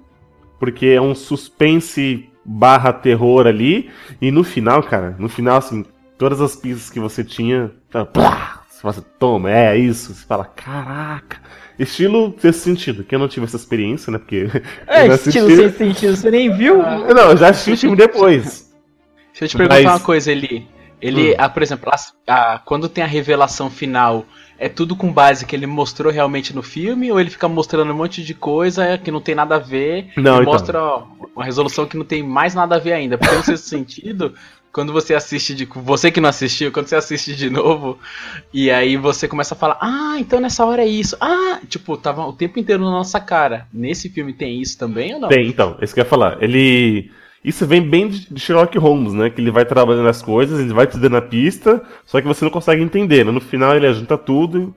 porque 0.60 0.86
é 0.86 1.00
um 1.00 1.14
suspense 1.16 2.28
barra 2.44 2.92
terror 2.92 3.46
ali. 3.48 3.90
E 4.20 4.30
no 4.30 4.44
final, 4.44 4.82
cara, 4.84 5.16
no 5.18 5.28
final, 5.28 5.56
assim, 5.58 5.84
todas 6.16 6.40
as 6.40 6.54
pistas 6.54 6.88
que 6.90 7.00
você 7.00 7.24
tinha, 7.24 7.72
tá, 7.90 8.04
plá, 8.06 8.62
você 8.68 8.80
fala 8.80 8.94
assim, 8.94 9.04
toma, 9.18 9.50
é 9.50 9.76
isso. 9.76 10.14
Você 10.14 10.24
fala, 10.24 10.44
caraca. 10.44 11.38
Estilo 11.76 12.34
desse 12.40 12.60
sentido, 12.60 13.02
que 13.02 13.14
eu 13.14 13.18
não 13.18 13.26
tive 13.26 13.46
essa 13.46 13.56
experiência, 13.56 14.12
né? 14.12 14.18
Porque. 14.18 14.46
É, 14.86 15.06
estilo 15.12 15.48
sem 15.50 15.72
sentido, 15.72 16.16
você 16.16 16.30
nem 16.30 16.54
viu? 16.56 16.78
Não, 16.78 17.30
eu 17.30 17.36
já 17.36 17.48
assisti 17.48 17.72
o 17.72 17.76
filme 17.76 17.96
depois. 17.96 18.72
Deixa 19.32 19.44
eu 19.44 19.48
te 19.48 19.56
perguntar 19.56 19.82
Mas- 19.82 19.92
uma 19.92 20.00
coisa, 20.00 20.30
Eli. 20.30 20.68
Ele, 21.02 21.32
Hum. 21.32 21.36
ah, 21.38 21.48
por 21.48 21.62
exemplo, 21.62 21.90
as- 21.92 22.14
ah, 22.28 22.60
quando 22.64 22.88
tem 22.88 23.02
a 23.02 23.06
revelação 23.08 23.68
final, 23.68 24.24
é 24.58 24.68
tudo 24.68 24.94
com 24.94 25.12
base 25.12 25.44
que 25.44 25.56
ele 25.56 25.66
mostrou 25.66 26.12
realmente 26.12 26.54
no 26.54 26.62
filme? 26.62 27.10
Ou 27.10 27.20
ele 27.20 27.30
fica 27.30 27.48
mostrando 27.48 27.90
um 27.92 27.96
monte 27.96 28.22
de 28.22 28.32
coisa 28.34 28.96
que 28.96 29.10
não 29.10 29.20
tem 29.20 29.34
nada 29.34 29.56
a 29.56 29.58
ver 29.58 30.12
Não, 30.16 30.38
e 30.38 30.40
então. 30.42 30.44
mostra 30.52 30.80
ó, 30.80 31.02
uma 31.34 31.44
resolução 31.44 31.86
que 31.86 31.96
não 31.96 32.04
tem 32.04 32.22
mais 32.22 32.54
nada 32.54 32.76
a 32.76 32.78
ver 32.78 32.92
ainda? 32.92 33.18
Porque 33.18 33.34
no 33.34 33.42
sexto 33.42 33.64
sentido, 33.68 34.32
quando 34.72 34.92
você 34.92 35.14
assiste 35.14 35.54
de. 35.54 35.64
Você 35.66 36.10
que 36.12 36.20
não 36.20 36.28
assistiu, 36.28 36.70
quando 36.70 36.86
você 36.86 36.94
assiste 36.96 37.34
de 37.34 37.50
novo, 37.50 37.98
e 38.54 38.70
aí 38.70 38.96
você 38.96 39.26
começa 39.26 39.54
a 39.54 39.58
falar, 39.58 39.78
ah, 39.80 40.14
então 40.18 40.38
nessa 40.40 40.64
hora 40.64 40.82
é 40.82 40.86
isso. 40.86 41.16
Ah, 41.20 41.60
tipo, 41.68 41.96
tava 41.96 42.24
o 42.24 42.32
tempo 42.32 42.58
inteiro 42.60 42.82
na 42.84 42.90
nossa 42.90 43.18
cara. 43.20 43.66
Nesse 43.72 44.08
filme 44.08 44.32
tem 44.32 44.62
isso 44.62 44.78
também 44.78 45.14
ou 45.14 45.20
não? 45.20 45.28
Tem, 45.28 45.46
então, 45.48 45.76
isso 45.82 45.92
que 45.92 46.00
eu 46.00 46.04
ia 46.04 46.08
falar. 46.08 46.42
Ele. 46.42 47.10
Isso 47.44 47.66
vem 47.66 47.82
bem 47.82 48.08
de 48.08 48.38
Sherlock 48.38 48.78
Holmes, 48.78 49.12
né? 49.12 49.28
Que 49.28 49.40
ele 49.40 49.50
vai 49.50 49.64
trabalhando 49.64 50.08
as 50.08 50.22
coisas, 50.22 50.60
ele 50.60 50.72
vai 50.72 50.86
te 50.86 50.96
dando 50.98 51.16
a 51.16 51.22
pista, 51.22 51.82
só 52.06 52.20
que 52.20 52.26
você 52.26 52.44
não 52.44 52.52
consegue 52.52 52.82
entender. 52.82 53.24
né? 53.24 53.32
No 53.32 53.40
final 53.40 53.74
ele 53.74 53.92
junta 53.92 54.16
tudo 54.16 54.74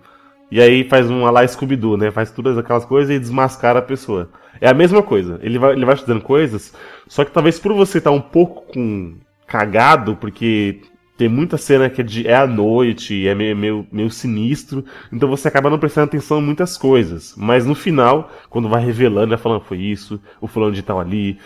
e 0.52 0.60
aí 0.60 0.84
faz 0.84 1.10
um 1.10 1.24
lá 1.30 1.48
Scooby-Doo, 1.48 1.98
né? 1.98 2.12
Faz 2.12 2.32
todas 2.32 2.58
aquelas 2.58 2.86
coisas 2.86 3.16
e 3.16 3.20
desmascara 3.20 3.80
a 3.80 3.84
pessoa. 3.84 4.30
É 4.60 4.68
a 4.68 4.74
mesma 4.74 5.04
coisa. 5.04 5.40
Ele 5.44 5.60
vai, 5.60 5.74
ele 5.74 5.86
vai 5.86 5.96
te 5.96 6.08
dando 6.08 6.22
coisas, 6.22 6.74
só 7.08 7.24
que 7.24 7.32
talvez 7.32 7.60
por 7.60 7.74
você 7.74 8.00
estar 8.00 8.12
um 8.12 8.22
pouco 8.22 8.64
com 8.74 9.16
cagado, 9.46 10.16
porque 10.16 10.82
tem 11.18 11.30
muita 11.30 11.58
cena 11.58 11.90
que 11.90 12.02
é, 12.02 12.04
de, 12.04 12.28
é 12.28 12.36
à 12.36 12.46
noite, 12.46 13.28
é 13.28 13.34
meio, 13.34 13.56
meio, 13.56 13.88
meio 13.92 14.10
sinistro, 14.10 14.84
então 15.12 15.30
você 15.30 15.48
acaba 15.48 15.70
não 15.70 15.80
prestando 15.80 16.06
atenção 16.06 16.40
em 16.40 16.44
muitas 16.44 16.78
coisas. 16.78 17.34
Mas 17.38 17.66
no 17.66 17.74
final, 17.74 18.32
quando 18.50 18.68
vai 18.68 18.84
revelando, 18.84 19.30
vai 19.30 19.38
falando, 19.38 19.62
foi 19.62 19.78
isso, 19.78 20.20
o 20.42 20.48
fulano 20.48 20.74
de 20.74 20.82
tal 20.82 21.00
ali, 21.00 21.38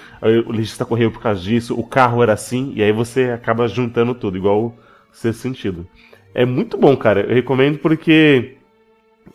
o 0.47 0.51
legista 0.51 0.85
correu 0.85 1.11
por 1.11 1.21
causa 1.21 1.41
disso, 1.41 1.79
o 1.79 1.85
carro 1.85 2.23
era 2.23 2.33
assim, 2.33 2.73
e 2.75 2.81
aí 2.81 2.91
você 2.91 3.29
acaba 3.29 3.67
juntando 3.67 4.15
tudo, 4.15 4.37
igual 4.37 4.65
o 4.65 4.75
sexto 5.11 5.41
sentido. 5.41 5.87
É 6.33 6.45
muito 6.45 6.77
bom, 6.77 6.95
cara. 6.95 7.21
Eu 7.21 7.35
recomendo 7.35 7.79
porque 7.79 8.55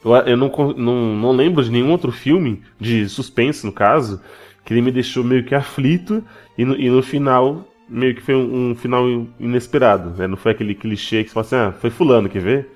eu, 0.05 0.13
eu 0.15 0.37
não, 0.37 0.51
não, 0.77 1.17
não 1.17 1.33
lembro 1.33 1.63
de 1.63 1.71
nenhum 1.71 1.91
outro 1.91 2.11
filme, 2.11 2.63
de 2.81 3.09
suspense 3.09 3.65
no 3.65 3.73
caso, 3.73 4.21
que 4.65 4.73
ele 4.73 4.83
me 4.83 4.91
deixou 4.91 5.23
meio 5.23 5.45
que 5.45 5.55
aflito 5.55 6.25
e 6.57 6.65
no, 6.65 6.77
e 6.77 6.89
no 6.89 7.03
final, 7.03 7.69
meio 7.89 8.15
que 8.15 8.23
foi 8.23 8.35
um, 8.35 8.71
um 8.71 8.75
final 8.75 9.05
inesperado. 9.39 10.11
Né? 10.17 10.27
Não 10.27 10.37
foi 10.37 10.53
aquele 10.53 10.75
clichê 10.75 11.23
que 11.25 11.31
você 11.31 11.35
fala 11.35 11.47
assim, 11.47 11.57
ah, 11.57 11.81
foi 11.81 11.91
fulano, 11.91 12.29
quer 12.29 12.41
ver? 12.43 12.69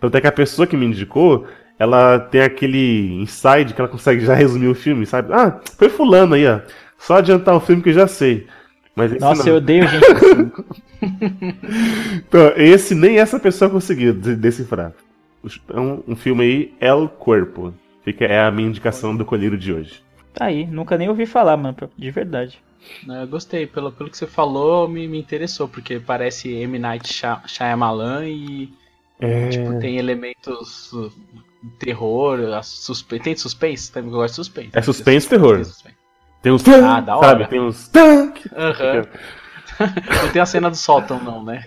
Tanto 0.00 0.16
é 0.16 0.20
que 0.20 0.26
a 0.26 0.32
pessoa 0.32 0.66
que 0.66 0.76
me 0.76 0.86
indicou, 0.86 1.46
ela 1.78 2.18
tem 2.18 2.42
aquele 2.42 3.14
inside 3.14 3.72
que 3.74 3.80
ela 3.80 3.88
consegue 3.88 4.24
já 4.24 4.34
resumir 4.34 4.68
o 4.68 4.74
filme, 4.74 5.06
sabe? 5.06 5.32
Ah, 5.32 5.60
foi 5.78 5.88
fulano 5.88 6.34
aí, 6.34 6.46
ó. 6.46 6.60
Só 6.98 7.16
adiantar 7.16 7.54
o 7.54 7.60
filme 7.60 7.82
que 7.82 7.90
eu 7.90 7.94
já 7.94 8.06
sei. 8.06 8.46
Mas 8.94 9.12
Nossa, 9.20 9.42
não. 9.44 9.50
eu 9.52 9.56
odeio 9.56 9.86
gente 9.86 10.04
assim. 10.06 10.52
Então, 12.26 12.52
esse 12.56 12.94
nem 12.94 13.18
essa 13.18 13.38
pessoa 13.38 13.70
conseguiu 13.70 14.14
de- 14.14 14.34
decifrar. 14.34 14.92
É 15.72 15.78
um, 15.78 16.02
um 16.08 16.16
filme 16.16 16.42
aí, 16.42 16.74
El 16.80 17.08
Corpo. 17.08 17.72
Fica, 18.02 18.24
é 18.24 18.40
a 18.40 18.50
minha 18.50 18.68
indicação 18.68 19.14
do 19.14 19.24
colírio 19.24 19.58
de 19.58 19.72
hoje. 19.72 20.02
Tá 20.32 20.46
aí, 20.46 20.66
nunca 20.66 20.96
nem 20.96 21.08
ouvi 21.08 21.26
falar, 21.26 21.56
mano, 21.56 21.76
de 21.96 22.10
verdade. 22.10 22.60
Né, 23.06 23.22
Eu 23.22 23.26
gostei, 23.28 23.66
pelo, 23.66 23.92
pelo 23.92 24.10
que 24.10 24.16
você 24.16 24.26
falou, 24.26 24.88
me, 24.88 25.06
me 25.08 25.18
interessou, 25.18 25.68
porque 25.68 25.98
parece 26.00 26.52
M. 26.52 26.78
Night 26.78 27.12
Shy- 27.12 27.42
Shyamalan 27.46 28.26
e 28.28 28.72
É. 29.20 29.48
tipo, 29.48 29.78
tem 29.78 29.98
elementos 29.98 30.92
uh, 30.92 31.12
terror, 31.78 32.38
suspe... 32.62 33.18
tem 33.20 33.36
suspense? 33.36 33.90
Também 33.92 34.10
eu 34.10 34.16
gosto 34.16 34.32
de 34.32 34.36
suspense. 34.36 34.70
É 34.72 34.82
suspense 34.82 35.26
e 35.26 35.30
terror. 35.30 35.56
Tem 35.56 35.64
suspense. 35.64 35.96
Tem 36.42 36.52
uns. 36.52 36.68
Ah, 36.68 37.00
da 37.00 37.16
hora. 37.16 37.26
Sabe? 37.28 37.48
Tem 37.48 37.60
uns. 37.60 37.90
Não, 37.92 38.32
Aham. 38.56 39.02
não 40.22 40.32
tem 40.32 40.40
a 40.42 40.46
cena 40.46 40.70
do 40.70 40.76
sótão, 40.76 41.22
não, 41.22 41.44
né? 41.44 41.66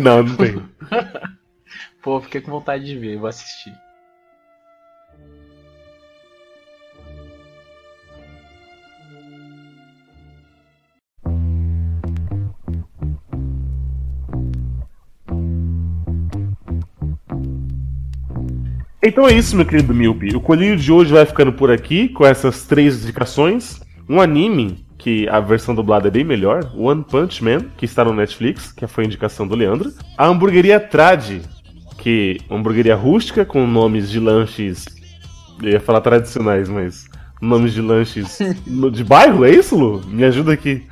não, 0.00 0.22
não 0.24 0.36
tem. 0.36 0.62
Pô, 2.02 2.20
fiquei 2.20 2.40
com 2.40 2.50
vontade 2.50 2.84
de 2.84 2.98
ver, 2.98 3.16
vou 3.16 3.28
assistir. 3.28 3.72
Então 19.06 19.28
é 19.28 19.34
isso, 19.34 19.54
meu 19.54 19.66
querido 19.66 19.92
Milpe. 19.92 20.34
O 20.34 20.40
colírio 20.40 20.78
de 20.78 20.90
hoje 20.90 21.12
vai 21.12 21.26
ficando 21.26 21.52
por 21.52 21.70
aqui 21.70 22.08
com 22.08 22.24
essas 22.24 22.64
três 22.64 23.02
indicações. 23.02 23.78
Um 24.08 24.18
anime 24.18 24.82
que 24.96 25.28
a 25.28 25.40
versão 25.40 25.74
dublada 25.74 26.08
é 26.08 26.10
bem 26.10 26.24
melhor, 26.24 26.72
One 26.74 27.04
Punch 27.04 27.44
Man, 27.44 27.66
que 27.76 27.84
está 27.84 28.02
no 28.02 28.14
Netflix, 28.14 28.72
que 28.72 28.86
foi 28.86 29.04
a 29.04 29.06
indicação 29.06 29.46
do 29.46 29.54
Leandro. 29.54 29.92
A 30.16 30.26
hamburgueria 30.26 30.80
Trad, 30.80 31.42
que 31.98 32.38
é 32.40 32.50
uma 32.50 32.58
hamburgueria 32.58 32.96
rústica 32.96 33.44
com 33.44 33.66
nomes 33.66 34.08
de 34.08 34.18
lanches. 34.18 34.86
Eu 35.62 35.72
ia 35.72 35.80
falar 35.80 36.00
tradicionais, 36.00 36.70
mas. 36.70 37.04
Nomes 37.42 37.74
de 37.74 37.82
lanches 37.82 38.38
de 38.90 39.04
bairro, 39.04 39.44
é 39.44 39.50
isso, 39.50 39.76
Lu? 39.76 40.02
Me 40.06 40.24
ajuda 40.24 40.54
aqui. 40.54 40.82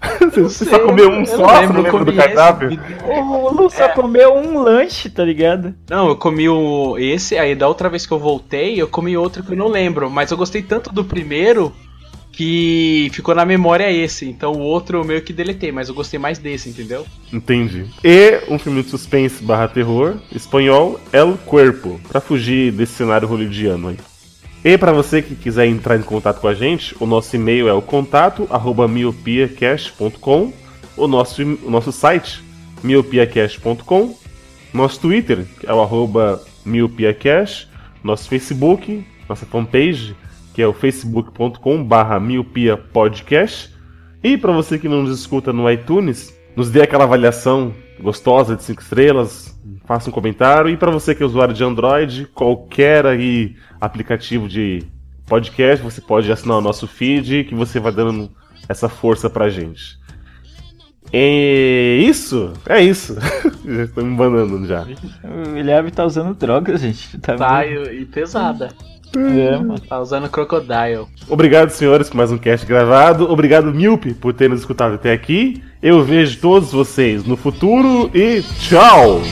Você 0.34 0.64
só 0.64 0.78
comeu 0.78 1.10
um 1.10 1.26
só, 1.26 1.60
lembro, 1.60 1.66
você 1.66 1.72
não 1.72 1.82
lembra 1.82 2.04
do 2.04 2.12
cardápio? 2.14 2.80
O 3.04 3.52
Lu 3.52 3.68
só 3.68 3.84
é. 3.84 3.88
comeu 3.88 4.34
um 4.34 4.60
lanche, 4.60 5.10
tá 5.10 5.24
ligado? 5.24 5.74
Não, 5.90 6.08
eu 6.08 6.16
comi 6.16 6.48
o, 6.48 6.96
esse, 6.98 7.36
aí 7.36 7.54
da 7.54 7.66
outra 7.66 7.88
vez 7.88 8.06
que 8.06 8.12
eu 8.12 8.18
voltei, 8.18 8.80
eu 8.80 8.86
comi 8.86 9.16
outro 9.16 9.42
que 9.42 9.52
eu 9.52 9.56
não 9.56 9.68
lembro. 9.68 10.08
Mas 10.08 10.30
eu 10.30 10.36
gostei 10.36 10.62
tanto 10.62 10.92
do 10.92 11.04
primeiro 11.04 11.72
que 12.30 13.10
ficou 13.12 13.34
na 13.34 13.44
memória 13.44 13.90
esse. 13.90 14.28
Então 14.28 14.52
o 14.52 14.60
outro 14.60 14.98
eu 14.98 15.04
meio 15.04 15.22
que 15.22 15.32
deletei, 15.32 15.72
mas 15.72 15.88
eu 15.88 15.94
gostei 15.94 16.20
mais 16.20 16.38
desse, 16.38 16.68
entendeu? 16.68 17.04
Entendi. 17.32 17.86
E 18.04 18.40
um 18.48 18.58
filme 18.58 18.82
de 18.84 18.90
suspense 18.90 19.42
barra 19.42 19.66
terror, 19.66 20.18
espanhol, 20.32 21.00
El 21.12 21.36
Cuerpo, 21.44 22.00
pra 22.08 22.20
fugir 22.20 22.70
desse 22.70 22.92
cenário 22.92 23.26
hollywoodiano 23.26 23.88
aí. 23.88 23.96
E 24.64 24.76
para 24.76 24.92
você 24.92 25.22
que 25.22 25.36
quiser 25.36 25.66
entrar 25.66 25.96
em 25.96 26.02
contato 26.02 26.40
com 26.40 26.48
a 26.48 26.54
gente, 26.54 26.94
o 27.00 27.06
nosso 27.06 27.34
e-mail 27.36 27.68
é 27.68 27.72
o 27.72 27.80
contato 27.80 28.46
arroba 28.50 28.88
miopiacast.com, 28.88 30.52
o 30.96 31.06
nosso, 31.06 31.42
o 31.42 31.70
nosso 31.70 31.92
site 31.92 32.42
miopiacast.com, 32.82 34.16
nosso 34.74 35.00
Twitter, 35.00 35.46
que 35.60 35.66
é 35.68 35.72
o 35.72 35.80
arroba 35.80 36.42
miopiacast, 36.64 37.68
nosso 38.02 38.28
Facebook, 38.28 39.06
nossa 39.28 39.46
fanpage, 39.46 40.16
que 40.52 40.60
é 40.60 40.66
o 40.66 40.72
facebook.com 40.72 41.84
barra 41.84 42.18
miopia 42.18 42.76
podcast. 42.76 43.72
E 44.22 44.36
para 44.36 44.52
você 44.52 44.78
que 44.78 44.88
não 44.88 45.02
nos 45.02 45.20
escuta 45.20 45.52
no 45.52 45.70
iTunes, 45.70 46.36
nos 46.56 46.68
dê 46.70 46.82
aquela 46.82 47.04
avaliação 47.04 47.72
gostosa 48.00 48.56
de 48.56 48.64
5 48.64 48.82
estrelas, 48.82 49.56
faça 49.88 50.10
um 50.10 50.12
comentário. 50.12 50.70
E 50.70 50.76
para 50.76 50.90
você 50.90 51.14
que 51.14 51.22
é 51.22 51.26
usuário 51.26 51.54
de 51.54 51.64
Android, 51.64 52.26
qualquer 52.34 53.06
aí 53.06 53.56
aplicativo 53.80 54.46
de 54.46 54.84
podcast, 55.26 55.82
você 55.82 56.02
pode 56.02 56.30
assinar 56.30 56.58
o 56.58 56.60
nosso 56.60 56.86
feed 56.86 57.44
que 57.44 57.54
você 57.54 57.80
vai 57.80 57.90
dando 57.90 58.30
essa 58.68 58.88
força 58.88 59.30
pra 59.30 59.48
gente. 59.48 59.98
É 61.10 61.96
isso? 62.02 62.52
É 62.68 62.82
isso. 62.82 63.16
já 63.64 63.84
estamos 63.84 64.10
me 64.10 64.16
banando 64.16 64.66
já. 64.66 64.82
O 65.24 65.54
Guilherme 65.54 65.90
tá 65.90 66.04
usando 66.04 66.34
drogas, 66.34 66.82
gente. 66.82 67.18
Tá, 67.18 67.34
tá 67.34 67.66
e, 67.66 68.02
e 68.02 68.04
pesada. 68.04 68.68
É, 69.16 69.56
mano. 69.56 69.80
Tá 69.80 69.98
usando 70.00 70.28
Crocodile. 70.28 71.06
Obrigado, 71.26 71.70
senhores, 71.70 72.10
por 72.10 72.18
mais 72.18 72.30
um 72.30 72.36
cast 72.36 72.66
gravado. 72.66 73.30
Obrigado, 73.30 73.72
Milpe, 73.72 74.12
por 74.12 74.34
ter 74.34 74.50
nos 74.50 74.60
escutado 74.60 74.96
até 74.96 75.12
aqui. 75.12 75.62
Eu 75.82 76.04
vejo 76.04 76.38
todos 76.40 76.72
vocês 76.72 77.24
no 77.24 77.38
futuro 77.38 78.10
e 78.12 78.42
tchau! 78.42 79.22